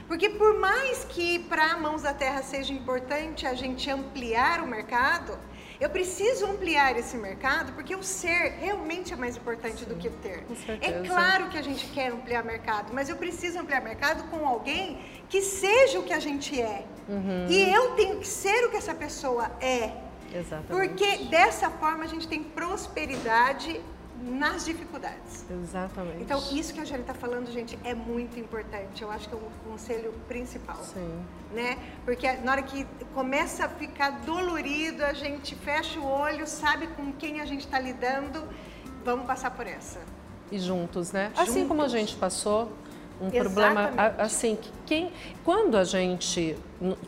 Porque 0.09 0.29
por 0.31 0.59
mais 0.59 1.05
que 1.05 1.39
para 1.39 1.77
Mãos 1.77 2.03
da 2.03 2.13
Terra 2.13 2.43
seja 2.43 2.73
importante 2.73 3.47
a 3.47 3.55
gente 3.55 3.89
ampliar 3.89 4.61
o 4.61 4.67
mercado, 4.67 5.39
eu 5.81 5.89
preciso 5.89 6.45
ampliar 6.47 6.97
esse 6.99 7.17
mercado 7.17 7.73
porque 7.73 7.97
o 7.97 8.03
ser 8.03 8.57
realmente 8.61 9.15
é 9.15 9.17
mais 9.17 9.37
importante 9.37 9.87
do 9.87 9.95
que 9.97 10.09
o 10.09 10.11
ter. 10.11 10.45
É 10.81 10.93
claro 11.09 11.49
que 11.49 11.57
a 11.57 11.63
gente 11.63 11.87
quer 11.87 12.13
ampliar 12.13 12.45
mercado, 12.45 12.93
mas 12.93 13.09
eu 13.09 13.17
preciso 13.17 13.59
ampliar 13.59 13.81
mercado 13.81 14.25
com 14.31 14.47
alguém 14.47 14.99
que 15.29 15.41
seja 15.41 15.99
o 15.99 16.03
que 16.03 16.13
a 16.13 16.21
gente 16.21 16.61
é. 16.61 16.85
Uhum. 17.09 17.47
E 17.49 17.73
eu 17.73 17.93
tenho 17.93 18.19
que 18.19 18.29
ser 18.29 18.67
o 18.67 18.71
que 18.71 18.77
essa 18.77 18.95
pessoa 18.95 19.51
é. 19.61 19.93
Exatamente. 20.33 20.69
Porque 20.69 21.25
dessa 21.25 21.71
forma 21.71 22.05
a 22.05 22.07
gente 22.07 22.29
tem 22.29 22.43
prosperidade 22.43 23.81
nas 24.23 24.65
dificuldades. 24.65 25.45
Exatamente. 25.51 26.23
Então, 26.23 26.43
isso 26.53 26.75
que 26.75 26.81
a 26.81 26.85
Jane 26.85 27.01
está 27.03 27.15
falando, 27.15 27.51
gente, 27.51 27.79
é 27.85 27.95
muito 27.95 28.39
importante. 28.39 29.03
Eu 29.03 29.11
acho 29.11 29.29
que 29.29 29.35
é 29.35 29.39
o 29.39 29.71
conselho 29.71 30.13
principal. 30.29 30.77
Sim. 30.83 31.21
Né? 31.53 31.79
Porque 32.05 32.31
na 32.39 32.53
hora 32.53 32.63
que 32.63 32.87
começa 33.15 33.65
a 33.65 33.69
ficar 33.69 34.11
dolorido, 34.27 35.05
a 35.05 35.13
gente 35.13 35.55
fecha 35.55 35.99
o 35.99 36.05
olho, 36.07 36.47
sabe 36.47 36.87
com 36.89 37.13
quem 37.13 37.41
a 37.41 37.47
gente 37.47 37.61
está 37.65 37.79
lidando, 37.79 38.43
vamos 39.05 39.27
passar 39.27 39.51
por 39.53 39.67
essa. 39.67 40.01
E 40.53 40.59
juntos, 40.59 41.13
né? 41.13 41.31
Assim 41.37 41.67
como 41.67 41.81
a 41.83 41.85
Juntos. 41.89 42.01
gente 42.01 42.17
passou 42.17 42.73
um 43.21 43.31
problema 43.31 43.83
Exatamente. 43.89 44.21
a- 44.21 44.25
assim, 44.25 44.57
que 44.57 44.71
quem 44.87 45.13
quando 45.45 45.77
a 45.77 45.85
gente 45.85 46.57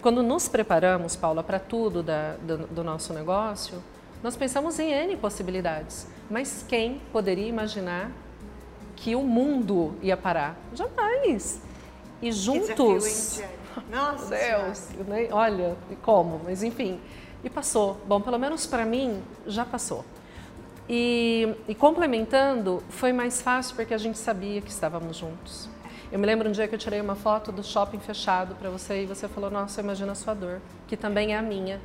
quando 0.01 0.23
nos 0.23 0.47
preparamos, 0.49 1.17
Paula, 1.17 1.43
para 1.43 1.59
tudo 1.59 2.03
da- 2.03 2.35
do, 2.43 2.59
do 2.69 2.85
nosso 2.85 3.13
negócio, 3.13 3.83
nós 4.23 4.37
pensamos 4.37 4.79
em 4.79 4.91
N 4.93 5.17
possibilidades. 5.17 6.07
Mas 6.31 6.65
quem 6.69 7.01
poderia 7.13 7.47
imaginar 7.49 8.11
que 8.97 9.15
o 9.15 9.23
mundo 9.23 9.95
ia 10.03 10.17
parar? 10.17 10.57
Jamais. 10.75 11.61
E 12.21 12.31
juntos 12.31 12.69
desafio, 12.69 13.45
hein? 13.47 13.85
Nossa 13.91 14.27
Deus, 14.37 14.89
nem- 15.09 15.33
olha, 15.33 15.77
e 15.91 15.97
como, 15.97 16.41
mas 16.45 16.63
enfim. 16.63 17.01
E 17.43 17.51
passou. 17.51 18.01
Bom, 18.07 18.21
pelo 18.21 18.39
menos 18.39 18.67
para 18.67 18.85
mim, 18.85 19.21
já 19.47 19.65
passou. 19.65 20.05
E, 20.89 21.55
e 21.67 21.75
complementando, 21.75 22.83
foi 22.91 23.13
mais 23.13 23.41
fácil 23.43 23.75
porque 23.75 23.95
a 23.95 23.99
gente 23.99 24.19
sabia 24.19 24.61
que 24.61 24.71
estávamos 24.71 25.17
juntos. 25.17 25.69
Eu 26.11 26.19
me 26.19 26.27
lembro 26.27 26.49
um 26.49 26.53
dia 26.53 26.69
que 26.69 26.75
eu 26.75 26.79
tirei 26.79 27.01
uma 27.01 27.15
foto 27.17 27.51
do 27.51 27.63
shopping 27.65 27.99
fechado 27.99 28.55
para 28.57 28.69
você 28.69 29.03
e 29.03 29.07
você 29.07 29.27
falou: 29.27 29.51
Nossa, 29.51 29.81
imagina 29.81 30.13
a 30.13 30.15
sua 30.15 30.35
dor, 30.35 30.61
que 30.87 30.97
também 30.97 31.35
é 31.35 31.39
a 31.39 31.43
minha. 31.43 31.81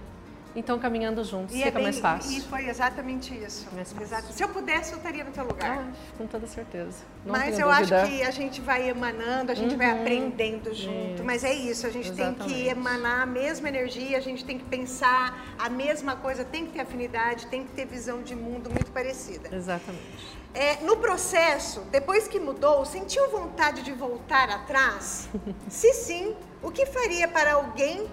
Então, 0.57 0.79
caminhando 0.79 1.23
juntos, 1.23 1.53
E, 1.53 1.59
fica 1.59 1.67
é 1.69 1.71
bem- 1.71 1.83
mais 1.83 1.99
fácil. 1.99 2.31
e 2.35 2.41
foi 2.41 2.67
exatamente 2.67 3.31
isso. 3.31 3.67
Exato. 4.01 4.33
Se 4.33 4.43
eu 4.43 4.49
pudesse, 4.49 4.91
eu 4.91 4.97
estaria 4.97 5.23
no 5.23 5.29
teu 5.31 5.45
lugar. 5.45 5.85
Ah, 5.87 5.93
com 6.17 6.25
toda 6.25 6.47
certeza. 6.47 6.97
Não 7.23 7.31
Mas 7.31 7.59
eu 7.59 7.69
acho 7.69 7.91
dúvida. 7.91 8.07
que 8.07 8.23
a 8.23 8.31
gente 8.31 8.59
vai 8.59 8.89
emanando, 8.89 9.51
a 9.51 9.55
gente 9.55 9.75
vai 9.75 9.91
aprendendo 9.91 10.73
junto. 10.73 11.13
Isso. 11.13 11.23
Mas 11.23 11.43
é 11.43 11.53
isso, 11.53 11.85
a 11.85 11.91
gente 11.91 12.11
tem 12.11 12.33
que 12.33 12.41
Exatamente. 12.41 12.67
emanar 12.69 13.21
a 13.21 13.25
mesma 13.27 13.69
energia, 13.69 14.17
a 14.17 14.21
gente 14.21 14.43
tem 14.43 14.57
que 14.57 14.65
pensar 14.65 15.45
a 15.59 15.69
mesma 15.69 16.15
coisa, 16.15 16.43
tem 16.43 16.65
que 16.65 16.71
ter 16.73 16.79
afinidade, 16.81 17.45
tem 17.47 17.63
que 17.63 17.71
ter 17.73 17.85
visão 17.85 18.23
de 18.23 18.35
mundo 18.35 18.67
muito 18.71 18.89
parecida. 18.91 19.55
Exatamente. 19.55 20.37
É, 20.55 20.77
no 20.83 20.97
processo, 20.97 21.81
depois 21.91 22.27
que 22.27 22.39
mudou, 22.39 22.83
sentiu 22.83 23.29
vontade 23.29 23.83
de 23.83 23.91
voltar 23.91 24.49
atrás? 24.49 25.29
Se 25.69 25.93
sim, 25.93 26.35
o 26.63 26.71
que 26.71 26.83
faria 26.87 27.27
para 27.27 27.53
alguém 27.53 28.07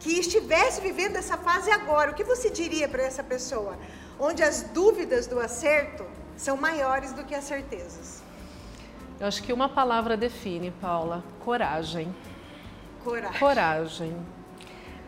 que 0.00 0.18
estivesse 0.18 0.80
vivendo 0.80 1.16
essa 1.16 1.36
fase 1.36 1.70
agora? 1.70 2.10
O 2.10 2.14
que 2.14 2.24
você 2.24 2.50
diria 2.50 2.88
para 2.88 3.02
essa 3.02 3.22
pessoa? 3.22 3.78
Onde 4.18 4.42
as 4.42 4.62
dúvidas 4.62 5.26
do 5.26 5.38
acerto 5.38 6.04
são 6.36 6.56
maiores 6.56 7.12
do 7.12 7.22
que 7.22 7.34
as 7.34 7.44
certezas. 7.44 8.22
Eu 9.20 9.26
acho 9.26 9.42
que 9.42 9.52
uma 9.52 9.68
palavra 9.68 10.16
define, 10.16 10.70
Paula: 10.70 11.22
coragem. 11.44 12.14
Coragem. 13.04 13.38
Coragem. 13.38 14.16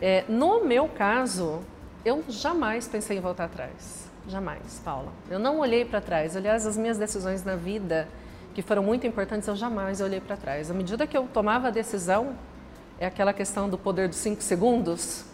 É, 0.01 0.25
no 0.29 0.65
meu 0.65 0.89
caso, 0.89 1.61
eu 2.05 2.23
jamais 2.29 2.87
pensei 2.87 3.17
em 3.17 3.21
voltar 3.21 3.45
atrás. 3.45 4.11
Jamais, 4.29 4.81
Paula. 4.85 5.13
Eu 5.31 5.39
não 5.39 5.61
olhei 5.61 5.85
para 5.85 6.01
trás. 6.01 6.37
Aliás, 6.37 6.67
as 6.67 6.77
minhas 6.77 6.99
decisões 6.99 7.43
na 7.43 7.57
vida, 7.57 8.07
que 8.55 8.61
foram 8.61 8.83
muito 8.83 9.07
importantes, 9.07 9.49
eu 9.49 9.57
jamais 9.57 10.01
olhei 10.01 10.21
para 10.21 10.37
trás. 10.37 10.71
À 10.71 10.75
medida 10.75 11.07
que 11.07 11.17
eu 11.17 11.27
tomava 11.33 11.69
a 11.69 11.71
decisão, 11.71 12.37
é 12.99 13.07
aquela 13.07 13.33
questão 13.33 13.69
do 13.69 13.77
poder 13.77 14.09
dos 14.09 14.19
cinco 14.19 14.43
segundos. 14.43 15.25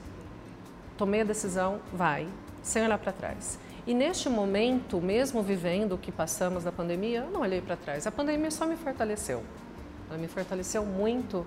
Tomei 0.96 1.20
a 1.20 1.24
decisão, 1.24 1.80
vai, 1.92 2.26
sem 2.62 2.84
olhar 2.84 2.98
para 2.98 3.12
trás. 3.12 3.58
E 3.86 3.94
neste 3.94 4.28
momento, 4.28 5.00
mesmo 5.00 5.42
vivendo 5.42 5.94
o 5.94 5.98
que 5.98 6.12
passamos 6.12 6.64
da 6.64 6.70
pandemia, 6.70 7.20
eu 7.20 7.30
não 7.30 7.40
olhei 7.40 7.60
para 7.60 7.76
trás. 7.76 8.06
A 8.06 8.12
pandemia 8.12 8.50
só 8.50 8.66
me 8.66 8.76
fortaleceu. 8.76 9.42
Ela 10.08 10.18
me 10.18 10.28
fortaleceu 10.28 10.84
muito 10.84 11.46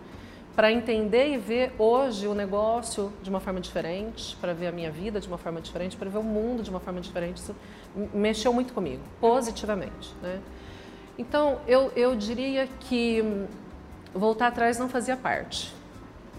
para 0.56 0.72
entender 0.72 1.34
e 1.34 1.38
ver 1.38 1.74
hoje 1.78 2.28
o 2.28 2.34
negócio 2.34 3.12
de 3.22 3.30
uma 3.30 3.40
forma 3.40 3.62
diferente, 3.62 4.36
para 4.38 4.54
ver 4.54 4.68
a 4.68 4.72
minha 4.72 4.92
vida 4.92 5.20
de 5.20 5.28
uma 5.28 5.38
forma 5.38 5.62
diferente, 5.62 5.96
para 5.96 6.10
ver 6.10 6.18
o 6.18 6.24
mundo 6.24 6.62
de 6.62 6.70
uma 6.70 6.80
forma 6.80 7.00
diferente. 7.00 7.38
Isso 7.38 7.56
mexeu 8.14 8.52
muito 8.52 8.74
comigo, 8.74 9.02
positivamente. 9.20 10.14
Né? 10.22 10.42
Então, 11.18 11.60
eu, 11.68 11.92
eu 11.96 12.16
diria 12.16 12.68
que 12.82 13.22
hum, 13.22 13.46
voltar 14.14 14.48
atrás 14.48 14.78
não 14.78 14.90
fazia 14.90 15.16
parte. 15.16 15.74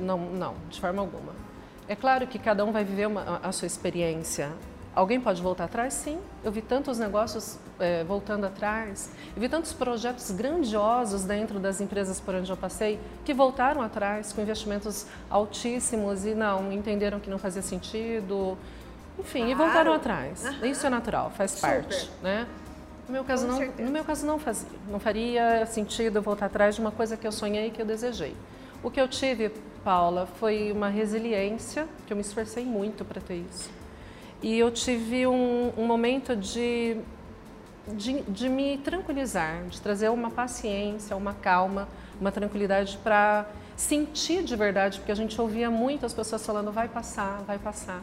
Não, 0.03 0.19
não, 0.19 0.55
de 0.69 0.81
forma 0.81 1.01
alguma. 1.01 1.33
É 1.89 1.95
claro 1.97 2.27
que 2.27 2.39
cada 2.39 2.65
um 2.65 2.73
vai 2.73 2.85
viver 2.85 3.07
uma, 3.07 3.41
a 3.43 3.53
sua 3.53 3.67
experiência. 3.67 4.51
Alguém 4.95 5.21
pode 5.21 5.41
voltar 5.41 5.65
atrás? 5.65 5.95
Sim. 5.95 6.19
Eu 6.45 6.53
vi 6.53 6.61
tantos 6.61 6.99
negócios 6.99 7.59
eh, 7.81 8.05
voltando 8.05 8.45
atrás. 8.45 9.11
Eu 9.35 9.41
vi 9.41 9.49
tantos 9.49 9.73
projetos 9.73 10.31
grandiosos 10.31 11.25
dentro 11.25 11.59
das 11.59 11.81
empresas 11.81 12.21
por 12.21 12.35
onde 12.35 12.51
eu 12.51 12.57
passei 12.57 13.01
que 13.25 13.33
voltaram 13.33 13.81
atrás 13.81 14.33
com 14.35 14.43
investimentos 14.43 15.07
altíssimos 15.31 16.27
e 16.27 16.35
não 16.35 16.71
entenderam 16.73 17.19
que 17.21 17.31
não 17.31 17.39
fazia 17.39 17.63
sentido. 17.63 18.57
Enfim, 19.19 19.45
e 19.51 19.55
Claro. 19.55 19.59
voltaram 19.65 19.93
atrás. 19.95 20.45
Aham. 20.45 20.67
Isso 20.67 20.87
é 20.87 20.91
natural, 20.91 21.31
faz 21.31 21.53
Super. 21.53 21.83
parte, 21.85 22.11
né? 22.23 22.47
No 23.09 23.13
meu 23.15 23.25
caso 23.25 23.47
Com 23.47 23.53
não, 23.53 23.59
certeza. 23.59 23.83
no 23.83 23.91
meu 23.91 24.05
caso 24.05 24.27
não 24.27 24.39
fazia. 24.39 24.69
Não 24.89 25.01
faria 25.01 25.65
sentido 25.67 26.17
eu 26.19 26.23
voltar 26.23 26.47
atrás 26.47 26.75
de 26.75 26.81
uma 26.83 26.91
coisa 26.91 27.17
que 27.17 27.27
eu 27.27 27.33
sonhei 27.33 27.69
e 27.69 27.71
que 27.71 27.81
eu 27.81 27.87
desejei. 27.87 28.35
O 28.83 28.91
que 28.91 29.01
eu 29.01 29.09
tive, 29.09 29.51
Paula, 29.85 30.27
foi 30.27 30.71
uma 30.73 30.89
resiliência, 30.89 31.89
que 32.07 32.13
eu 32.13 32.17
me 32.17 32.23
esforcei 32.23 32.65
muito 32.65 33.05
para 33.05 33.21
ter 33.21 33.45
isso. 33.51 33.71
E 34.43 34.59
eu 34.59 34.71
tive 34.71 35.27
um, 35.27 35.73
um 35.77 35.87
momento 35.87 36.35
de, 36.35 36.97
de, 37.89 38.23
de 38.23 38.49
me 38.49 38.79
tranquilizar, 38.79 39.65
de 39.67 39.81
trazer 39.81 40.09
uma 40.09 40.31
paciência, 40.31 41.17
uma 41.17 41.35
calma, 41.35 41.89
uma 42.21 42.33
tranquilidade 42.33 42.99
para 43.03 43.47
sentir 43.77 44.43
de 44.43 44.55
verdade, 44.55 44.99
porque 44.99 45.13
a 45.13 45.17
gente 45.17 45.41
ouvia 45.41 45.71
muito 45.71 46.07
as 46.07 46.13
pessoas 46.13 46.45
falando 46.45 46.71
vai 46.73 46.89
passar, 46.89 47.43
vai 47.43 47.59
passar. 47.59 48.03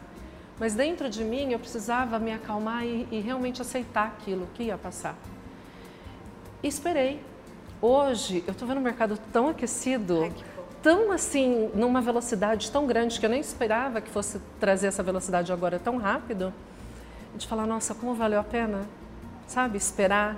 Mas 0.59 0.73
dentro 0.75 1.09
de 1.09 1.23
mim 1.23 1.53
eu 1.53 1.59
precisava 1.59 2.19
me 2.19 2.33
acalmar 2.33 2.85
e, 2.85 3.07
e 3.11 3.19
realmente 3.21 3.61
aceitar 3.61 4.07
aquilo 4.07 4.47
que 4.53 4.63
ia 4.63 4.77
passar. 4.77 5.15
E 6.61 6.67
esperei. 6.67 7.21
Hoje 7.81 8.43
eu 8.45 8.51
estou 8.51 8.67
vendo 8.67 8.79
o 8.79 8.81
mercado 8.81 9.17
tão 9.31 9.47
aquecido, 9.47 10.23
Ai. 10.23 10.33
Tão 10.81 11.11
assim, 11.11 11.69
numa 11.73 12.01
velocidade 12.01 12.71
tão 12.71 12.87
grande 12.87 13.19
que 13.19 13.25
eu 13.25 13.29
nem 13.29 13.39
esperava 13.39 14.01
que 14.01 14.09
fosse 14.09 14.39
trazer 14.59 14.87
essa 14.87 15.03
velocidade 15.03 15.51
agora 15.51 15.79
tão 15.79 15.97
rápido, 15.97 16.53
de 17.35 17.47
falar, 17.47 17.65
nossa, 17.65 17.93
como 17.93 18.13
valeu 18.13 18.39
a 18.39 18.43
pena, 18.43 18.81
sabe, 19.47 19.77
esperar, 19.77 20.37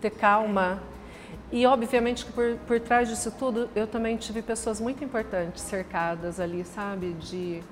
ter 0.00 0.10
calma. 0.10 0.80
E 1.50 1.64
obviamente 1.66 2.26
que 2.26 2.32
por, 2.32 2.56
por 2.66 2.80
trás 2.80 3.08
disso 3.08 3.32
tudo 3.38 3.68
eu 3.74 3.86
também 3.86 4.16
tive 4.16 4.42
pessoas 4.42 4.80
muito 4.80 5.04
importantes 5.04 5.62
cercadas 5.62 6.40
ali, 6.40 6.64
sabe? 6.64 7.12
De 7.14 7.62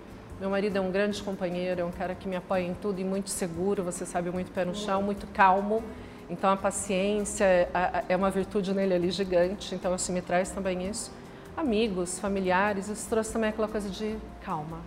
meu 0.40 0.50
marido 0.50 0.76
é 0.76 0.80
um 0.80 0.90
grande 0.90 1.22
companheiro, 1.22 1.80
é 1.80 1.84
um 1.84 1.90
cara 1.90 2.14
que 2.14 2.28
me 2.28 2.36
apoia 2.36 2.62
em 2.62 2.74
tudo 2.74 3.00
e 3.00 3.04
muito 3.04 3.30
seguro, 3.30 3.82
você 3.82 4.06
sabe, 4.06 4.30
muito 4.30 4.52
pé 4.52 4.64
no 4.64 4.74
chão, 4.74 5.02
muito 5.02 5.26
calmo. 5.28 5.82
Então 6.30 6.50
a 6.50 6.56
paciência 6.56 7.68
é 8.08 8.16
uma 8.16 8.30
virtude 8.30 8.72
nele 8.72 8.94
ali 8.94 9.10
gigante, 9.10 9.74
então 9.74 9.92
assim 9.92 10.12
me 10.12 10.22
traz 10.22 10.50
também 10.50 10.88
isso. 10.88 11.10
Amigos, 11.56 12.18
familiares, 12.18 12.88
isso 12.88 13.08
trouxe 13.08 13.32
também 13.32 13.50
aquela 13.50 13.68
coisa 13.68 13.88
de 13.88 14.16
calma, 14.44 14.80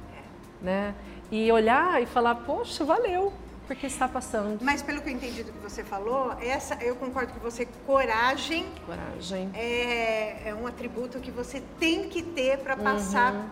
né? 0.61 0.93
E 1.31 1.51
olhar 1.51 2.01
e 2.01 2.05
falar, 2.05 2.35
poxa, 2.35 2.83
valeu, 2.83 3.31
porque 3.67 3.87
está 3.87 4.07
passando. 4.07 4.59
Mas 4.61 4.81
pelo 4.81 5.01
que 5.01 5.09
eu 5.09 5.13
entendi 5.13 5.43
do 5.43 5.51
que 5.51 5.59
você 5.59 5.83
falou, 5.83 6.33
essa 6.41 6.75
eu 6.83 6.95
concordo 6.95 7.33
com 7.33 7.39
você, 7.39 7.65
coragem. 7.85 8.65
Coragem. 8.85 9.49
É, 9.53 10.49
é 10.49 10.55
um 10.55 10.67
atributo 10.67 11.19
que 11.19 11.31
você 11.31 11.61
tem 11.79 12.09
que 12.09 12.21
ter 12.21 12.59
para 12.59 12.75
passar 12.75 13.33
uhum. 13.33 13.49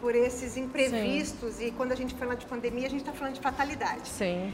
por 0.00 0.14
esses 0.14 0.56
imprevistos. 0.56 1.54
Sim. 1.54 1.66
E 1.66 1.70
quando 1.72 1.92
a 1.92 1.96
gente 1.96 2.14
fala 2.14 2.34
de 2.34 2.46
pandemia, 2.46 2.86
a 2.86 2.90
gente 2.90 3.00
está 3.00 3.12
falando 3.12 3.34
de 3.34 3.40
fatalidade. 3.40 4.08
Sim. 4.08 4.52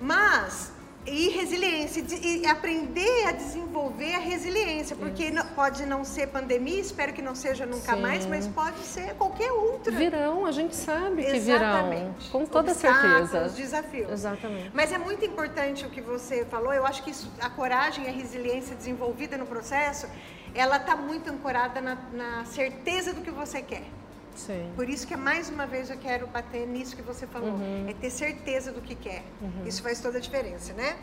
Mas 0.00 0.72
e 1.06 1.30
resiliência, 1.30 2.04
e 2.22 2.46
aprender 2.46 3.26
a 3.26 3.32
desenvolver 3.32 4.14
a 4.14 4.18
resiliência, 4.18 4.94
porque 4.94 5.30
não, 5.30 5.44
pode 5.46 5.86
não 5.86 6.04
ser 6.04 6.26
pandemia, 6.28 6.78
espero 6.78 7.12
que 7.12 7.22
não 7.22 7.34
seja 7.34 7.64
nunca 7.64 7.94
Sim. 7.94 8.02
mais, 8.02 8.26
mas 8.26 8.46
pode 8.46 8.78
ser 8.80 9.14
qualquer 9.14 9.50
outra. 9.50 9.90
Virão, 9.92 10.44
a 10.44 10.52
gente 10.52 10.76
sabe 10.76 11.24
que 11.24 11.38
virão, 11.38 12.14
com 12.30 12.44
toda 12.44 12.74
certeza. 12.74 13.48
desafios. 13.48 14.10
Exatamente. 14.10 14.70
Mas 14.74 14.92
é 14.92 14.98
muito 14.98 15.24
importante 15.24 15.86
o 15.86 15.90
que 15.90 16.02
você 16.02 16.44
falou, 16.44 16.72
eu 16.72 16.86
acho 16.86 17.02
que 17.02 17.10
isso, 17.10 17.30
a 17.40 17.48
coragem 17.48 18.04
e 18.04 18.08
a 18.08 18.12
resiliência 18.12 18.76
desenvolvida 18.76 19.38
no 19.38 19.46
processo, 19.46 20.06
ela 20.54 20.76
está 20.76 20.96
muito 20.96 21.30
ancorada 21.30 21.80
na, 21.80 21.96
na 22.12 22.44
certeza 22.44 23.14
do 23.14 23.22
que 23.22 23.30
você 23.30 23.62
quer. 23.62 23.84
Sim. 24.46 24.72
Por 24.74 24.88
isso 24.88 25.06
que 25.06 25.16
mais 25.16 25.48
uma 25.48 25.66
vez 25.66 25.90
eu 25.90 25.96
quero 25.96 26.26
bater 26.26 26.66
nisso 26.66 26.96
que 26.96 27.02
você 27.02 27.26
falou, 27.26 27.50
uhum. 27.50 27.86
é 27.88 27.92
ter 27.92 28.10
certeza 28.10 28.72
do 28.72 28.80
que 28.80 28.94
quer. 28.94 29.22
Uhum. 29.40 29.66
Isso 29.66 29.82
faz 29.82 30.00
toda 30.00 30.18
a 30.18 30.20
diferença, 30.20 30.72
né? 30.72 30.96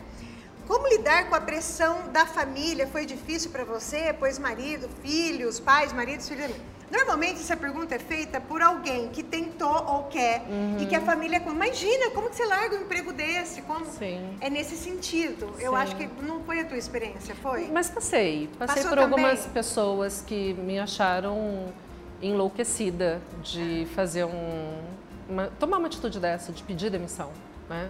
Como 0.67 0.87
lidar 0.87 1.29
com 1.29 1.35
a 1.35 1.39
pressão 1.39 2.09
da 2.11 2.25
família? 2.25 2.87
Foi 2.87 3.05
difícil 3.05 3.51
para 3.51 3.63
você? 3.63 4.13
Pois 4.19 4.37
marido, 4.37 4.89
filhos, 5.01 5.59
pais, 5.59 5.93
maridos, 5.93 6.27
filhos. 6.27 6.51
Normalmente 6.91 7.41
essa 7.41 7.55
pergunta 7.55 7.95
é 7.95 7.99
feita 7.99 8.39
por 8.39 8.61
alguém 8.61 9.09
que 9.09 9.21
tentou 9.21 9.85
ou 9.87 10.03
quer 10.05 10.45
uhum. 10.49 10.77
e 10.79 10.85
que 10.85 10.95
a 10.95 11.01
família 11.01 11.41
imagina 11.45 12.09
como 12.11 12.29
que 12.29 12.35
você 12.35 12.45
larga 12.45 12.77
um 12.77 12.81
emprego 12.81 13.11
desse, 13.11 13.61
como 13.61 13.85
Sim. 13.85 14.37
é 14.39 14.49
nesse 14.49 14.77
sentido. 14.77 15.53
Sim. 15.57 15.63
Eu 15.63 15.75
acho 15.75 15.95
que 15.97 16.07
não 16.23 16.41
foi 16.43 16.61
a 16.61 16.65
tua 16.65 16.77
experiência, 16.77 17.35
foi? 17.35 17.69
Mas 17.71 17.89
passei, 17.89 18.49
passei 18.57 18.83
Passou 18.83 18.89
por 18.89 18.99
algumas 18.99 19.45
pessoas 19.47 20.23
que 20.25 20.53
me 20.53 20.79
acharam 20.79 21.73
enlouquecida 22.21 23.21
de 23.43 23.87
fazer 23.93 24.25
um, 24.25 24.81
uma, 25.29 25.47
tomar 25.59 25.77
uma 25.77 25.87
atitude 25.87 26.19
dessa, 26.19 26.51
de 26.51 26.63
pedir 26.63 26.89
demissão, 26.89 27.29
né? 27.69 27.89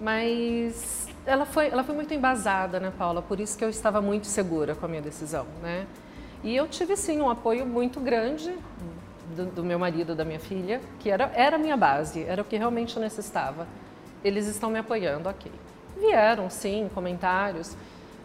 Mas 0.00 1.08
ela 1.26 1.44
foi, 1.44 1.66
ela 1.68 1.82
foi 1.82 1.94
muito 1.94 2.14
embasada, 2.14 2.78
né, 2.78 2.92
Paula? 2.96 3.20
Por 3.20 3.40
isso 3.40 3.58
que 3.58 3.64
eu 3.64 3.68
estava 3.68 4.00
muito 4.00 4.26
segura 4.26 4.74
com 4.74 4.86
a 4.86 4.88
minha 4.88 5.02
decisão, 5.02 5.46
né? 5.62 5.86
E 6.44 6.54
eu 6.54 6.68
tive 6.68 6.96
sim 6.96 7.20
um 7.20 7.28
apoio 7.28 7.66
muito 7.66 7.98
grande 7.98 8.54
do, 9.34 9.46
do 9.46 9.64
meu 9.64 9.78
marido, 9.78 10.14
da 10.14 10.24
minha 10.24 10.38
filha, 10.38 10.80
que 11.00 11.10
era 11.10 11.32
era 11.34 11.56
a 11.56 11.58
minha 11.58 11.76
base, 11.76 12.22
era 12.22 12.42
o 12.42 12.44
que 12.44 12.56
realmente 12.56 12.96
eu 12.96 13.02
necessitava. 13.02 13.66
Eles 14.22 14.46
estão 14.46 14.70
me 14.70 14.78
apoiando, 14.78 15.28
ok. 15.28 15.50
Vieram 15.96 16.48
sim 16.48 16.88
comentários 16.94 17.76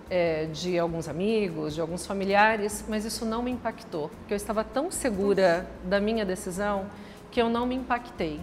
é, 0.09 0.45
de 0.45 0.77
alguns 0.77 1.07
amigos, 1.07 1.75
de 1.75 1.81
alguns 1.81 2.05
familiares, 2.05 2.83
mas 2.87 3.05
isso 3.05 3.25
não 3.25 3.41
me 3.41 3.51
impactou, 3.51 4.09
porque 4.09 4.33
eu 4.33 4.37
estava 4.37 4.63
tão 4.63 4.91
segura 4.91 5.67
da 5.83 5.99
minha 5.99 6.25
decisão 6.25 6.85
que 7.31 7.41
eu 7.41 7.49
não 7.49 7.65
me 7.65 7.75
impactei. 7.75 8.39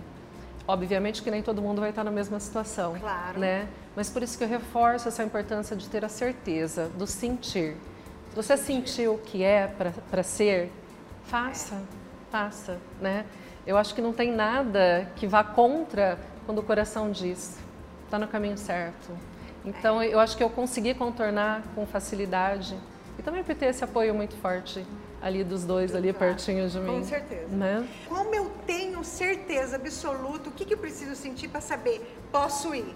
Obviamente 0.66 1.22
que 1.22 1.30
nem 1.30 1.42
todo 1.42 1.60
mundo 1.60 1.80
vai 1.80 1.90
estar 1.90 2.04
na 2.04 2.10
mesma 2.10 2.38
situação, 2.38 2.96
claro. 2.98 3.38
né? 3.38 3.68
Mas 3.96 4.08
por 4.08 4.22
isso 4.22 4.38
que 4.38 4.44
eu 4.44 4.48
reforço 4.48 5.08
essa 5.08 5.22
importância 5.22 5.74
de 5.74 5.88
ter 5.88 6.04
a 6.04 6.08
certeza, 6.08 6.88
do 6.96 7.06
sentir. 7.06 7.76
Se 8.30 8.36
você 8.36 8.56
sentiu 8.56 9.14
o 9.14 9.18
que 9.18 9.42
é 9.42 9.66
para 10.10 10.22
ser, 10.22 10.70
faça, 11.24 11.82
faça, 12.30 12.78
né? 13.00 13.24
Eu 13.66 13.76
acho 13.76 13.94
que 13.94 14.00
não 14.00 14.12
tem 14.12 14.32
nada 14.32 15.10
que 15.16 15.26
vá 15.26 15.42
contra 15.42 16.18
quando 16.46 16.58
o 16.58 16.62
coração 16.62 17.10
diz, 17.10 17.58
está 18.04 18.18
no 18.18 18.26
caminho 18.26 18.56
certo, 18.56 19.12
então 19.64 20.02
eu 20.02 20.18
acho 20.18 20.36
que 20.36 20.42
eu 20.42 20.50
consegui 20.50 20.94
contornar 20.94 21.62
com 21.74 21.86
facilidade 21.86 22.76
e 23.18 23.22
também 23.22 23.44
por 23.44 23.54
ter 23.54 23.66
esse 23.66 23.84
apoio 23.84 24.14
muito 24.14 24.34
forte 24.36 24.84
ali 25.20 25.44
dos 25.44 25.64
dois 25.64 25.94
ali 25.94 26.12
claro, 26.12 26.34
pertinho 26.34 26.68
de 26.68 26.78
mim. 26.78 26.86
Com 26.86 27.04
certeza. 27.04 27.54
Né? 27.54 27.86
Como 28.08 28.34
eu 28.34 28.50
tenho 28.66 29.04
certeza 29.04 29.76
absoluta, 29.76 30.48
o 30.48 30.52
que, 30.52 30.64
que 30.64 30.74
eu 30.74 30.78
preciso 30.78 31.14
sentir 31.14 31.48
para 31.48 31.60
saber 31.60 32.00
posso 32.32 32.74
ir? 32.74 32.94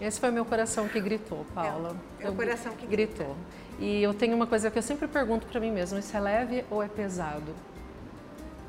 Esse 0.00 0.20
foi 0.20 0.30
o 0.30 0.32
meu 0.32 0.44
coração 0.44 0.88
que 0.88 1.00
gritou, 1.00 1.46
Paula. 1.54 1.96
É, 2.20 2.26
é 2.26 2.30
o 2.30 2.34
coração 2.34 2.72
que 2.72 2.86
gritou. 2.86 3.26
Grita. 3.26 3.56
E 3.78 4.02
eu 4.02 4.12
tenho 4.12 4.34
uma 4.34 4.46
coisa 4.46 4.70
que 4.70 4.78
eu 4.78 4.82
sempre 4.82 5.06
pergunto 5.06 5.46
para 5.46 5.60
mim 5.60 5.70
mesma: 5.70 5.98
isso 5.98 6.16
é 6.16 6.20
leve 6.20 6.64
ou 6.70 6.82
é 6.82 6.88
pesado? 6.88 7.54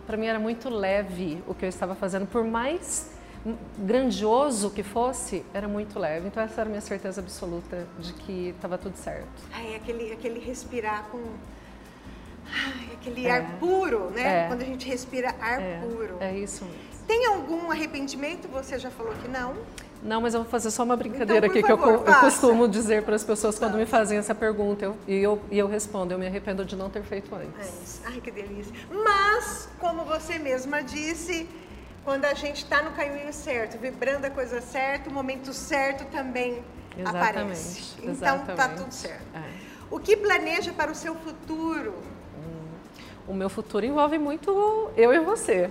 Para 0.06 0.16
mim 0.16 0.28
era 0.28 0.40
muito 0.40 0.70
leve 0.70 1.44
o 1.48 1.54
que 1.54 1.66
eu 1.66 1.70
estava 1.70 1.96
fazendo, 1.96 2.26
por 2.28 2.44
mais 2.44 3.12
grandioso 3.78 4.70
que 4.72 4.84
fosse, 4.84 5.46
era 5.54 5.68
muito 5.68 5.98
leve. 6.00 6.28
Então 6.28 6.42
essa 6.42 6.62
era 6.62 6.70
a 6.70 6.70
minha 6.70 6.82
certeza 6.82 7.22
absoluta 7.22 7.88
de 8.00 8.14
que 8.14 8.50
estava 8.50 8.78
tudo 8.78 8.96
certo. 8.98 9.44
Ai, 9.54 9.76
aquele, 9.76 10.12
aquele 10.12 10.40
respirar 10.40 11.06
com 11.12 11.20
Ai, 12.54 12.90
aquele 12.94 13.28
é. 13.28 13.32
ar 13.32 13.60
puro, 13.60 14.10
né? 14.12 14.46
É. 14.46 14.48
Quando 14.48 14.62
a 14.62 14.66
gente 14.66 14.88
respira 14.88 15.36
ar 15.40 15.62
é. 15.62 15.80
puro. 15.82 16.18
É 16.20 16.38
isso 16.38 16.64
mesmo. 16.66 16.98
Tem 17.08 17.26
algum 17.26 17.72
arrependimento? 17.72 18.48
Você 18.50 18.78
já 18.78 18.90
falou 18.90 19.14
que 19.14 19.28
não. 19.28 19.56
Não, 20.04 20.22
mas 20.22 20.34
eu 20.34 20.42
vou 20.42 20.50
fazer 20.50 20.70
só 20.70 20.84
uma 20.84 20.96
brincadeira 20.96 21.48
então, 21.48 21.60
aqui 21.60 21.68
favor, 21.68 22.04
que 22.04 22.10
eu, 22.10 22.14
eu, 22.14 22.20
costumo 22.20 22.68
dizer 22.68 23.04
para 23.04 23.16
as 23.16 23.24
pessoas 23.24 23.58
quando 23.58 23.78
me 23.78 23.86
fazem 23.86 24.18
essa 24.18 24.36
pergunta 24.36 24.86
eu, 24.86 24.96
e, 25.08 25.16
eu, 25.16 25.42
e 25.50 25.58
eu 25.58 25.68
respondo, 25.68 26.14
eu 26.14 26.20
me 26.20 26.28
arrependo 26.28 26.64
de 26.64 26.76
não 26.76 26.90
ter 26.90 27.02
feito 27.02 27.34
antes. 27.34 28.02
É 28.06 28.10
Ai, 28.10 28.22
que 28.22 28.30
delícia. 28.30 28.72
Mas, 28.92 29.68
como 29.80 30.06
você 30.06 30.38
mesma 30.38 30.82
disse, 30.82 31.50
quando 32.08 32.24
a 32.24 32.34
gente 32.34 32.64
está 32.64 32.82
no 32.82 32.92
caminho 32.92 33.34
certo, 33.34 33.78
vibrando 33.78 34.26
a 34.26 34.30
coisa 34.30 34.62
certa, 34.62 35.10
o 35.10 35.14
momento 35.14 35.52
certo 35.52 36.10
também 36.10 36.64
exatamente, 36.98 37.30
aparece. 37.30 37.96
Então 37.98 38.12
exatamente. 38.14 38.56
tá 38.56 38.70
tudo 38.70 38.92
certo. 38.94 39.26
É. 39.36 39.44
O 39.92 40.00
que 40.00 40.16
planeja 40.16 40.72
para 40.72 40.90
o 40.90 40.96
seu 40.96 41.16
futuro? 41.16 41.96
Hum, 42.38 42.70
o 43.28 43.34
meu 43.34 43.50
futuro 43.50 43.86
envolve 43.86 44.18
muito 44.18 44.90
eu 44.96 45.14
e 45.14 45.20
você. 45.20 45.70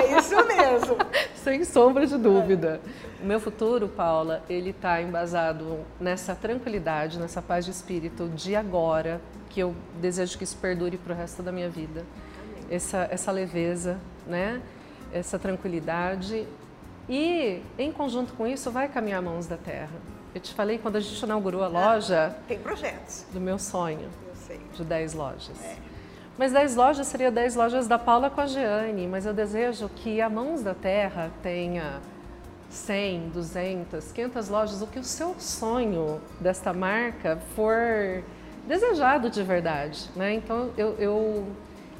É 0.00 0.16
isso 0.16 0.36
mesmo. 0.46 0.96
Sem 1.34 1.64
sombra 1.64 2.06
de 2.06 2.16
dúvida. 2.16 2.80
É. 3.20 3.24
O 3.24 3.26
meu 3.26 3.40
futuro, 3.40 3.88
Paula, 3.88 4.44
ele 4.48 4.70
está 4.70 5.02
embasado 5.02 5.80
nessa 5.98 6.36
tranquilidade, 6.36 7.18
nessa 7.18 7.42
paz 7.42 7.64
de 7.64 7.72
espírito 7.72 8.28
de 8.28 8.54
agora, 8.54 9.20
que 9.50 9.58
eu 9.58 9.74
desejo 10.00 10.38
que 10.38 10.44
isso 10.44 10.56
perdure 10.58 10.96
para 10.96 11.14
o 11.14 11.16
resto 11.16 11.42
da 11.42 11.50
minha 11.50 11.68
vida. 11.68 12.06
Essa, 12.70 13.08
essa 13.10 13.32
leveza, 13.32 13.98
né? 14.24 14.62
Essa 15.12 15.38
tranquilidade 15.38 16.46
e, 17.08 17.62
em 17.78 17.90
conjunto 17.90 18.34
com 18.34 18.46
isso, 18.46 18.70
vai 18.70 18.88
caminhar 18.88 19.22
mãos 19.22 19.46
da 19.46 19.56
terra. 19.56 19.96
Eu 20.34 20.40
te 20.40 20.52
falei 20.54 20.78
quando 20.78 20.96
a 20.96 21.00
gente 21.00 21.20
inaugurou 21.22 21.62
a 21.62 21.66
ah, 21.66 21.68
loja. 21.68 22.36
Tem 22.46 22.58
projetos. 22.58 23.24
Do 23.32 23.40
meu 23.40 23.58
sonho. 23.58 24.08
Eu 24.28 24.34
sei. 24.34 24.60
De 24.74 24.84
10 24.84 25.14
lojas. 25.14 25.64
É. 25.64 25.76
Mas 26.36 26.52
10 26.52 26.76
lojas 26.76 27.06
seria 27.06 27.30
10 27.30 27.56
lojas 27.56 27.88
da 27.88 27.98
Paula 27.98 28.30
com 28.30 28.40
a 28.40 28.46
Jeane, 28.46 29.08
mas 29.08 29.26
eu 29.26 29.34
desejo 29.34 29.88
que 29.88 30.20
a 30.20 30.28
Mãos 30.28 30.62
da 30.62 30.74
Terra 30.74 31.32
tenha 31.42 32.00
100, 32.70 33.30
200, 33.30 34.12
500 34.12 34.48
lojas, 34.48 34.82
o 34.82 34.86
que 34.86 34.98
o 34.98 35.04
seu 35.04 35.34
sonho 35.38 36.20
desta 36.38 36.72
marca 36.72 37.38
for 37.56 38.22
desejado 38.68 39.30
de 39.30 39.42
verdade, 39.42 40.08
né? 40.14 40.34
Então 40.34 40.70
eu, 40.76 40.94
eu 40.98 41.46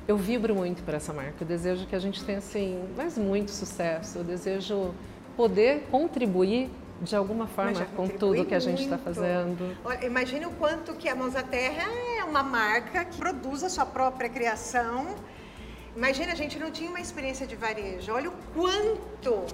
eu 0.08 0.16
vibro 0.16 0.54
muito 0.54 0.82
por 0.82 0.94
essa 0.94 1.12
marca. 1.12 1.34
Eu 1.42 1.46
desejo 1.46 1.86
que 1.86 1.94
a 1.94 1.98
gente 1.98 2.24
tenha 2.24 2.38
assim, 2.38 2.82
mais 2.96 3.18
muito 3.18 3.50
sucesso. 3.50 4.18
Eu 4.18 4.24
desejo 4.24 4.94
poder 5.36 5.86
contribuir 5.90 6.70
de 7.02 7.14
alguma 7.14 7.46
forma 7.46 7.84
com 7.94 8.08
tudo 8.08 8.44
que 8.46 8.54
a 8.54 8.58
gente 8.58 8.82
está 8.82 8.96
fazendo. 8.96 9.76
Olha, 9.84 10.06
imagine 10.06 10.46
o 10.46 10.50
quanto 10.52 10.94
que 10.94 11.10
a 11.10 11.14
Mãos 11.14 11.36
à 11.36 11.42
Terra 11.42 11.84
é 12.18 12.24
uma 12.24 12.42
marca 12.42 13.04
que 13.04 13.18
produz 13.18 13.62
a 13.62 13.68
sua 13.68 13.84
própria 13.84 14.30
criação. 14.30 15.14
Imagina, 15.94 16.32
a 16.32 16.34
gente 16.34 16.58
não 16.58 16.70
tinha 16.70 16.88
uma 16.88 17.00
experiência 17.00 17.46
de 17.46 17.54
varejo. 17.54 18.10
Olha 18.10 18.30
o 18.30 18.34
quanto, 18.54 19.44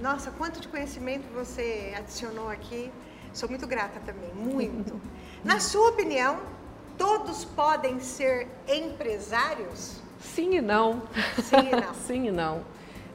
nossa, 0.00 0.30
quanto 0.30 0.60
de 0.60 0.68
conhecimento 0.68 1.24
você 1.34 1.92
adicionou 1.98 2.48
aqui. 2.48 2.90
Sou 3.32 3.48
muito 3.48 3.66
grata 3.66 3.98
também, 4.00 4.30
muito. 4.32 5.00
Na 5.42 5.58
sua 5.58 5.90
opinião, 5.90 6.38
todos 7.02 7.44
podem 7.44 7.98
ser 7.98 8.46
empresários? 8.68 9.96
Sim 10.20 10.54
e 10.54 10.60
não. 10.60 11.02
Sim 11.42 11.68
e 11.72 11.80
não. 11.80 11.94
sim 12.06 12.28
e 12.28 12.30
não. 12.30 12.60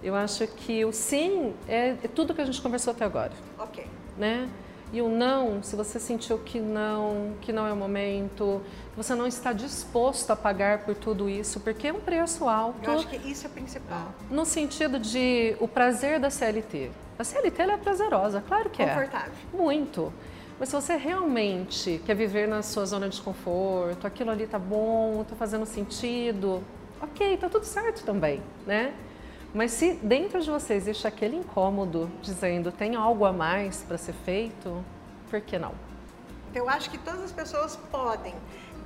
Eu 0.03 0.13
acho 0.13 0.45
que 0.45 0.83
o 0.83 0.91
sim 0.91 1.55
é, 1.69 1.93
tudo 2.13 2.35
que 2.35 2.41
a 2.41 2.45
gente 2.45 2.61
conversou 2.61 2.91
até 2.91 3.05
agora. 3.05 3.31
Ok. 3.57 3.87
Né? 4.17 4.49
E 4.91 5.01
o 5.01 5.07
não, 5.07 5.63
se 5.63 5.75
você 5.75 5.99
sentiu 5.99 6.37
que 6.39 6.59
não, 6.59 7.33
que 7.41 7.51
não 7.53 7.65
é 7.65 7.71
o 7.71 7.75
momento, 7.75 8.61
que 8.91 8.97
você 8.97 9.15
não 9.15 9.25
está 9.25 9.53
disposto 9.53 10.31
a 10.31 10.35
pagar 10.35 10.79
por 10.79 10.95
tudo 10.95 11.29
isso, 11.29 11.59
porque 11.61 11.87
é 11.87 11.93
um 11.93 11.99
preço 11.99 12.47
alto. 12.47 12.79
Eu 12.83 12.93
acho 12.93 13.07
que 13.07 13.17
isso 13.29 13.45
é 13.45 13.49
principal. 13.49 14.13
No 14.29 14.45
sentido 14.45 14.99
de 14.99 15.55
o 15.59 15.67
prazer 15.67 16.19
da 16.19 16.29
CLT. 16.29 16.91
A 17.17 17.23
CLT 17.23 17.61
é 17.61 17.77
prazerosa, 17.77 18.43
claro 18.45 18.69
que 18.69 18.81
é. 18.81 18.87
Confortável. 18.87 19.33
Muito. 19.53 20.13
Mas 20.59 20.69
se 20.69 20.75
você 20.75 20.95
realmente 20.95 22.01
quer 22.05 22.15
viver 22.15 22.47
na 22.47 22.63
sua 22.63 22.85
zona 22.85 23.07
de 23.07 23.21
conforto, 23.21 24.07
aquilo 24.07 24.31
ali 24.31 24.47
tá 24.47 24.57
bom, 24.57 25.23
tá 25.23 25.35
fazendo 25.35 25.65
sentido, 25.65 26.63
ok, 26.99 27.37
tá 27.37 27.47
tudo 27.47 27.63
certo 27.63 28.03
também, 28.03 28.41
né? 28.65 28.93
Mas 29.53 29.71
se 29.71 29.93
dentro 29.93 30.41
de 30.41 30.49
você 30.49 30.73
existe 30.73 31.07
aquele 31.07 31.35
incômodo 31.35 32.09
dizendo 32.21 32.71
tem 32.71 32.95
algo 32.95 33.23
a 33.25 33.31
mais 33.31 33.83
para 33.83 33.97
ser 33.97 34.13
feito, 34.13 34.83
por 35.29 35.39
que 35.41 35.59
não? 35.59 35.73
Eu 36.55 36.67
acho 36.67 36.89
que 36.89 36.97
todas 36.97 37.21
as 37.21 37.31
pessoas 37.31 37.75
podem, 37.91 38.33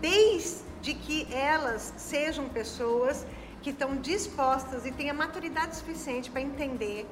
desde 0.01 0.93
que 0.93 1.25
elas 1.33 1.93
sejam 1.95 2.49
pessoas 2.49 3.25
que 3.61 3.69
estão 3.69 3.95
dispostas 3.95 4.85
e 4.85 4.91
tenham 4.91 5.15
maturidade 5.15 5.75
suficiente 5.75 6.29
para 6.29 6.41
entender 6.41 7.07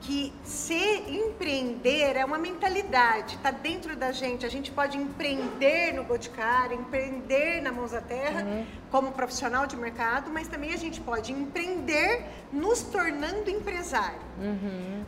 que 0.00 0.32
ser 0.44 1.08
empreender 1.08 2.16
é 2.16 2.24
uma 2.24 2.38
mentalidade, 2.38 3.36
está 3.36 3.50
dentro 3.50 3.96
da 3.96 4.12
gente. 4.12 4.46
A 4.46 4.48
gente 4.48 4.70
pode 4.70 4.96
empreender 4.96 5.92
no 5.92 6.04
Boticário, 6.04 6.78
empreender 6.78 7.60
na 7.60 7.72
Mãos 7.72 7.90
da 7.90 8.00
Terra, 8.00 8.42
uhum. 8.42 8.66
como 8.90 9.12
profissional 9.12 9.66
de 9.66 9.76
mercado, 9.76 10.30
mas 10.30 10.48
também 10.48 10.72
a 10.72 10.76
gente 10.76 11.00
pode 11.00 11.32
empreender 11.32 12.24
nos 12.52 12.82
tornando 12.82 13.50
empresário. 13.50 14.20
Uhum. 14.40 15.04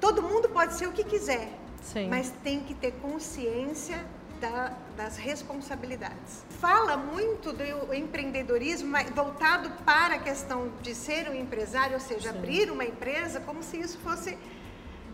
Todo 0.00 0.22
mundo 0.22 0.48
pode 0.48 0.74
ser 0.74 0.86
o 0.86 0.92
que 0.92 1.04
quiser, 1.04 1.52
Sim. 1.82 2.08
mas 2.08 2.30
tem 2.42 2.60
que 2.60 2.74
ter 2.74 2.92
consciência 2.92 4.04
da, 4.40 4.72
das 4.96 5.16
responsabilidades. 5.16 6.44
Fala 6.58 6.96
muito 6.96 7.52
do 7.52 7.94
empreendedorismo 7.94 8.96
voltado 9.14 9.70
para 9.84 10.14
a 10.14 10.18
questão 10.18 10.72
de 10.80 10.94
ser 10.94 11.28
um 11.28 11.34
empresário, 11.34 11.94
ou 11.94 12.00
seja, 12.00 12.32
Sim. 12.32 12.38
abrir 12.38 12.70
uma 12.70 12.84
empresa 12.84 13.40
como 13.40 13.62
se 13.62 13.78
isso 13.78 13.98
fosse. 13.98 14.36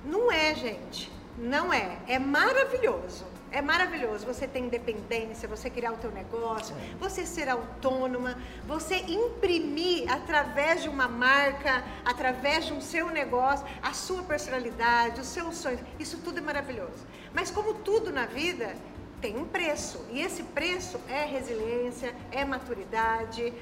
Não 0.04 0.30
é, 0.30 0.54
gente. 0.54 1.12
Não 1.36 1.72
é. 1.72 1.98
É 2.06 2.18
maravilhoso. 2.18 3.26
É 3.50 3.62
maravilhoso 3.62 4.26
você 4.26 4.46
ter 4.46 4.58
independência, 4.58 5.48
você 5.48 5.70
criar 5.70 5.92
o 5.92 5.96
teu 5.96 6.10
negócio, 6.10 6.74
Sim. 6.74 6.96
você 6.98 7.24
ser 7.24 7.48
autônoma, 7.48 8.36
você 8.66 8.96
imprimir 8.96 10.12
através 10.12 10.82
de 10.82 10.88
uma 10.88 11.08
marca, 11.08 11.84
através 12.04 12.66
de 12.66 12.72
um 12.72 12.80
seu 12.80 13.08
negócio, 13.08 13.66
a 13.82 13.92
sua 13.92 14.22
personalidade, 14.24 15.20
os 15.20 15.28
seus 15.28 15.56
sonhos. 15.56 15.80
Isso 15.98 16.18
tudo 16.18 16.38
é 16.38 16.42
maravilhoso. 16.42 17.06
Mas 17.32 17.50
como 17.50 17.74
tudo 17.74 18.12
na 18.12 18.26
vida, 18.26 18.74
tem 19.20 19.37
um 19.37 19.44
preço. 19.44 20.05
E 20.11 20.20
esse 20.20 20.42
preço 20.42 21.00
é 21.09 21.24
resiliência, 21.24 22.14
é 22.31 22.44
maturidade, 22.44 23.52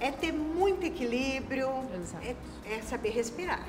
é 0.00 0.10
ter 0.10 0.32
muito 0.32 0.84
equilíbrio, 0.84 1.68
é, 2.22 2.34
é, 2.74 2.82
saber 2.82 3.10
respirar. 3.10 3.66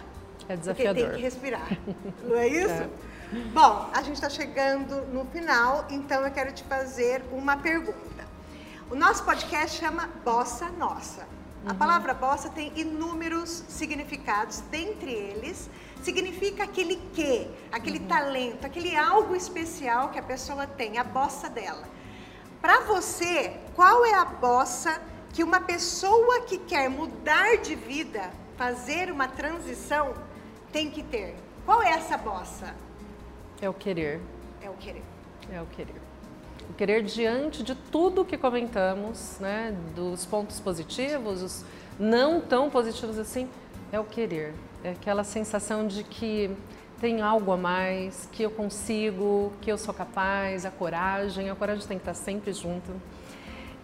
É 0.47 0.55
desafiador. 0.57 0.95
Porque 0.95 1.09
tem 1.09 1.17
que 1.17 1.23
respirar. 1.23 1.77
Não 2.23 2.35
é 2.37 2.47
isso? 2.49 2.73
É. 2.73 2.89
Bom, 3.53 3.89
a 3.93 4.01
gente 4.03 4.15
está 4.15 4.29
chegando 4.29 5.07
no 5.07 5.25
final, 5.25 5.87
então 5.89 6.23
eu 6.23 6.31
quero 6.31 6.51
te 6.51 6.63
fazer 6.63 7.23
uma 7.31 7.57
pergunta. 7.57 8.23
O 8.91 8.95
nosso 8.95 9.23
podcast 9.23 9.79
chama 9.79 10.07
Bossa 10.23 10.69
Nossa. 10.69 11.25
A 11.65 11.71
uhum. 11.71 11.77
palavra 11.77 12.13
bossa 12.13 12.49
tem 12.49 12.71
inúmeros 12.75 13.63
significados, 13.69 14.59
dentre 14.69 15.11
eles 15.11 15.69
significa 16.03 16.65
aquele 16.65 16.97
que, 17.13 17.47
aquele 17.71 17.99
uhum. 17.99 18.07
talento, 18.07 18.65
aquele 18.65 18.95
algo 18.95 19.35
especial 19.35 20.09
que 20.09 20.19
a 20.19 20.23
pessoa 20.23 20.67
tem, 20.67 20.97
a 20.97 21.03
bossa 21.03 21.49
dela. 21.49 21.87
Para 22.61 22.81
você, 22.81 23.57
qual 23.75 24.05
é 24.05 24.13
a 24.13 24.25
bossa 24.25 25.01
que 25.33 25.43
uma 25.43 25.61
pessoa 25.61 26.41
que 26.41 26.57
quer 26.57 26.89
mudar 26.89 27.57
de 27.57 27.75
vida, 27.75 28.31
fazer 28.57 29.11
uma 29.11 29.27
transição, 29.27 30.13
tem 30.71 30.89
que 30.89 31.01
ter? 31.01 31.35
Qual 31.65 31.81
é 31.81 31.89
essa 31.89 32.17
bossa? 32.17 32.75
É 33.61 33.69
o 33.69 33.73
querer. 33.73 34.21
É 34.61 34.69
o 34.69 34.73
querer. 34.73 35.03
É 35.51 35.61
o 35.61 35.65
querer. 35.65 36.01
O 36.69 36.73
querer 36.73 37.03
diante 37.03 37.63
de 37.63 37.75
tudo 37.75 38.25
que 38.25 38.37
comentamos, 38.37 39.37
né, 39.39 39.75
dos 39.95 40.25
pontos 40.25 40.59
positivos, 40.59 41.41
os 41.41 41.65
não 41.99 42.41
tão 42.41 42.69
positivos 42.69 43.17
assim, 43.19 43.49
é 43.93 43.99
o 43.99 44.03
querer. 44.03 44.55
É 44.83 44.89
aquela 44.89 45.23
sensação 45.23 45.85
de 45.87 46.03
que 46.03 46.49
tem 46.99 47.21
algo 47.21 47.51
a 47.51 47.57
mais, 47.57 48.27
que 48.31 48.41
eu 48.41 48.49
consigo, 48.49 49.53
que 49.61 49.71
eu 49.71 49.77
sou 49.77 49.93
capaz, 49.93 50.65
a 50.65 50.71
coragem, 50.71 51.49
a 51.49 51.55
coragem 51.55 51.85
tem 51.87 51.97
que 51.99 52.01
estar 52.01 52.15
sempre 52.15 52.51
junto. 52.53 52.91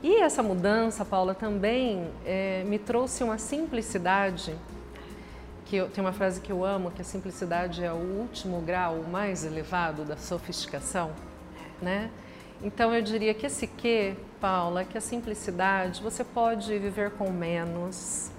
E 0.01 0.15
essa 0.15 0.41
mudança, 0.41 1.05
Paula, 1.05 1.35
também 1.35 2.09
é, 2.25 2.63
me 2.65 2.79
trouxe 2.79 3.23
uma 3.23 3.37
simplicidade, 3.37 4.55
que 5.65 5.75
eu, 5.75 5.89
tem 5.89 6.03
uma 6.03 6.13
frase 6.13 6.41
que 6.41 6.51
eu 6.51 6.65
amo, 6.65 6.89
que 6.89 7.01
a 7.01 7.05
simplicidade 7.05 7.83
é 7.83 7.91
o 7.91 7.97
último 7.97 8.59
grau 8.61 9.03
mais 9.03 9.45
elevado 9.45 10.03
da 10.03 10.17
sofisticação, 10.17 11.11
né? 11.79 12.09
Então 12.63 12.95
eu 12.95 13.01
diria 13.03 13.33
que 13.33 13.45
esse 13.45 13.67
que, 13.67 14.15
Paula, 14.41 14.83
que 14.83 14.97
a 14.97 15.01
simplicidade, 15.01 16.01
você 16.01 16.23
pode 16.23 16.79
viver 16.79 17.11
com 17.11 17.29
menos, 17.29 18.31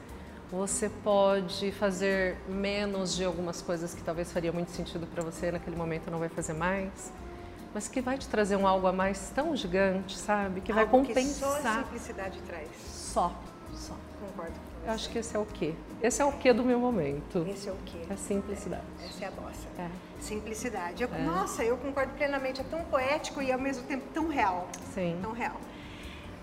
você 0.50 0.88
pode 1.04 1.70
fazer 1.72 2.36
menos 2.48 3.14
de 3.14 3.24
algumas 3.24 3.62
coisas 3.62 3.94
que 3.94 4.02
talvez 4.02 4.32
faria 4.32 4.52
muito 4.52 4.70
sentido 4.72 5.06
para 5.06 5.22
você 5.22 5.52
naquele 5.52 5.76
momento 5.76 6.10
não 6.10 6.18
vai 6.18 6.28
fazer 6.28 6.54
mais, 6.54 7.12
mas 7.72 7.86
que 7.86 8.00
vai 8.00 8.18
te 8.18 8.28
trazer 8.28 8.56
um 8.56 8.66
algo 8.66 8.86
a 8.86 8.92
mais 8.92 9.30
tão 9.30 9.54
gigante, 9.54 10.18
sabe? 10.18 10.60
Que 10.60 10.72
algo 10.72 10.84
vai 10.84 10.90
compensar. 10.90 11.56
Que 11.56 11.62
só 11.62 11.68
a 11.68 11.74
simplicidade 11.84 12.40
traz. 12.42 12.68
Só, 12.88 13.32
só. 13.74 13.94
Concordo. 14.20 14.54
Eu 14.84 14.92
acho 14.92 15.10
que 15.10 15.18
esse 15.18 15.36
é 15.36 15.38
o 15.38 15.46
quê? 15.46 15.74
Esse 16.02 16.22
é 16.22 16.24
o 16.24 16.32
quê 16.32 16.52
do 16.52 16.64
meu 16.64 16.80
momento? 16.80 17.46
Esse 17.48 17.68
é 17.68 17.72
o 17.72 17.76
quê? 17.84 17.98
É 18.08 18.14
a 18.14 18.16
simplicidade. 18.16 18.82
É, 19.00 19.06
essa 19.06 19.24
é 19.24 19.28
a 19.28 19.30
bossa. 19.30 19.68
É. 19.78 19.88
Simplicidade. 20.18 21.02
Eu, 21.02 21.08
é. 21.14 21.18
Nossa, 21.22 21.62
eu 21.62 21.76
concordo 21.76 22.12
plenamente. 22.14 22.60
É 22.60 22.64
tão 22.64 22.82
poético 22.84 23.40
e 23.40 23.52
ao 23.52 23.58
mesmo 23.58 23.84
tempo 23.84 24.04
tão 24.12 24.28
real. 24.28 24.68
Sim. 24.94 25.18
Tão 25.22 25.32
real. 25.32 25.56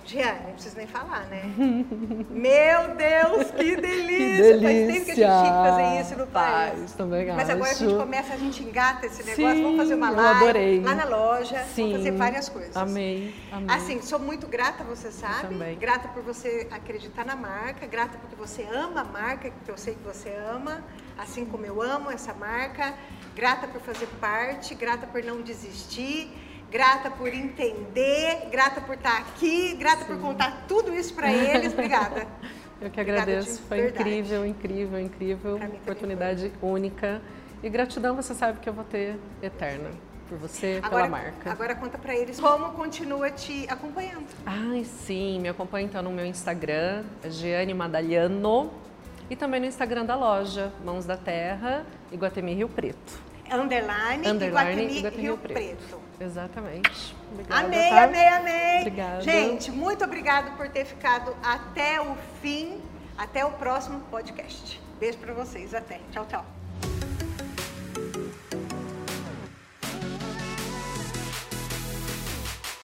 Giane, 0.08 0.40
não 0.46 0.54
preciso 0.54 0.78
nem 0.78 0.88
falar, 0.88 1.26
né? 1.26 1.44
Meu 2.32 2.96
Deus, 2.96 3.52
que 3.52 3.76
delícia! 3.76 3.78
que 3.78 4.58
delícia! 4.58 4.62
Faz 4.62 4.88
tempo 4.88 5.06
que 5.06 5.12
a 5.12 5.16
gente 5.16 5.16
tinha 5.16 5.44
que 5.44 5.70
fazer 5.70 6.02
isso 6.02 6.18
no 6.18 6.28
país. 6.28 6.80
Faz, 6.80 6.94
também 6.94 7.28
Mas 7.28 7.50
acho. 7.50 7.52
agora 7.52 7.72
a 7.72 7.74
gente 7.74 7.96
começa, 7.96 8.34
a 8.34 8.38
gente 8.38 8.64
engata 8.64 9.06
esse 9.06 9.24
negócio, 9.24 9.56
Sim, 9.56 9.64
vamos 9.64 9.78
fazer 9.78 9.96
uma 9.96 10.10
live. 10.10 10.44
Adorei. 10.44 10.82
Lá 10.82 10.96
na 10.96 11.04
loja, 11.04 11.60
Sim, 11.66 11.82
vamos 11.92 11.98
fazer 11.98 12.12
várias 12.12 12.48
coisas. 12.48 12.78
Amei, 12.78 13.36
amei. 13.52 13.76
Assim, 13.76 14.02
sou 14.02 14.20
muito 14.20 14.48
grata, 14.48 14.82
você 14.86 15.12
sabe. 15.12 15.44
Eu 15.44 15.50
também. 15.50 15.78
Grata 15.78 16.08
por 16.08 16.24
você 16.24 16.68
acreditar 16.72 17.26
na 17.26 17.36
marca, 17.36 17.86
grata 17.86 18.18
porque 18.18 18.36
você 18.36 18.66
ama 18.74 19.02
a 19.02 19.04
marca, 19.04 19.50
que 19.50 19.70
eu 19.70 19.78
sei 19.78 19.96
que 19.96 20.04
você 20.04 20.34
ama, 20.50 20.86
assim 21.18 21.44
como 21.44 21.66
eu 21.66 21.82
amo 21.82 22.10
essa 22.10 22.34
marca. 22.34 22.94
Grata 23.36 23.68
por 23.68 23.82
fazer 23.82 24.08
parte, 24.22 24.74
grata 24.74 25.06
por 25.06 25.22
não 25.22 25.42
desistir 25.42 26.32
grata 26.72 27.10
por 27.10 27.28
entender, 27.30 28.48
grata 28.52 28.82
por 28.82 28.96
estar 28.96 29.18
aqui, 29.20 29.76
grata 29.76 30.06
Sim. 30.06 30.08
por 30.08 30.20
contar 30.20 30.66
tudo 30.68 30.94
isso 30.94 31.14
para 31.14 31.32
eles. 31.32 31.74
Obrigada. 31.74 32.28
Eu 32.80 32.92
que 32.92 33.00
agradeço, 33.00 33.62
foi 33.64 33.82
verdade. 33.82 34.02
incrível, 34.02 34.46
incrível, 34.46 35.00
incrível, 35.00 35.56
oportunidade 35.56 36.52
única. 36.62 37.22
E 37.64 37.70
gratidão 37.70 38.16
você 38.16 38.36
sabe 38.36 38.60
que 38.60 38.70
eu 38.70 38.74
vou 38.74 38.84
ter 38.84 39.20
eterna 39.42 39.90
por 40.30 40.38
você, 40.38 40.80
agora, 40.84 41.08
pela 41.08 41.10
marca. 41.10 41.52
Agora 41.52 41.74
conta 41.74 41.98
para 41.98 42.16
eles 42.16 42.40
como 42.40 42.74
continua 42.74 43.32
te 43.32 43.66
acompanhando. 43.68 44.28
Ai, 44.46 44.84
sim, 44.84 45.40
me 45.40 45.50
acompanha 45.50 45.88
então 45.88 46.04
no 46.04 46.12
meu 46.12 46.26
Instagram, 46.26 47.04
Giane 47.28 47.74
Madaliano, 47.74 48.72
e 49.28 49.36
também 49.36 49.60
no 49.60 49.66
Instagram 49.66 50.06
da 50.06 50.16
loja, 50.16 50.72
Mãos 50.86 51.06
da 51.06 51.18
Terra, 51.18 51.84
Iguatemi 52.12 52.54
Rio 52.54 52.70
Preto. 52.70 53.20
Underline, 53.52 54.28
Underline 54.28 54.48
Iguatemi, 54.48 54.98
Iguatemi 55.00 55.22
Rio, 55.22 55.34
Rio 55.34 55.38
Preto. 55.38 55.54
Preto. 55.54 56.07
Exatamente. 56.20 57.16
Obrigada, 57.32 57.66
amei, 57.66 57.90
tá? 57.90 58.04
amei, 58.04 58.28
amei. 58.28 58.80
Obrigada. 58.80 59.22
Gente, 59.22 59.72
muito 59.72 60.04
obrigado 60.04 60.56
por 60.58 60.68
ter 60.70 60.86
ficado 60.86 61.36
até 61.44 62.02
o 62.02 62.16
fim, 62.42 62.82
até 63.18 63.46
o 63.46 63.52
próximo 63.52 64.00
podcast. 64.12 64.82
Beijo 65.00 65.18
para 65.20 65.34
vocês, 65.34 65.74
até. 65.74 66.00
Tchau, 66.12 66.26
tchau. 66.26 66.57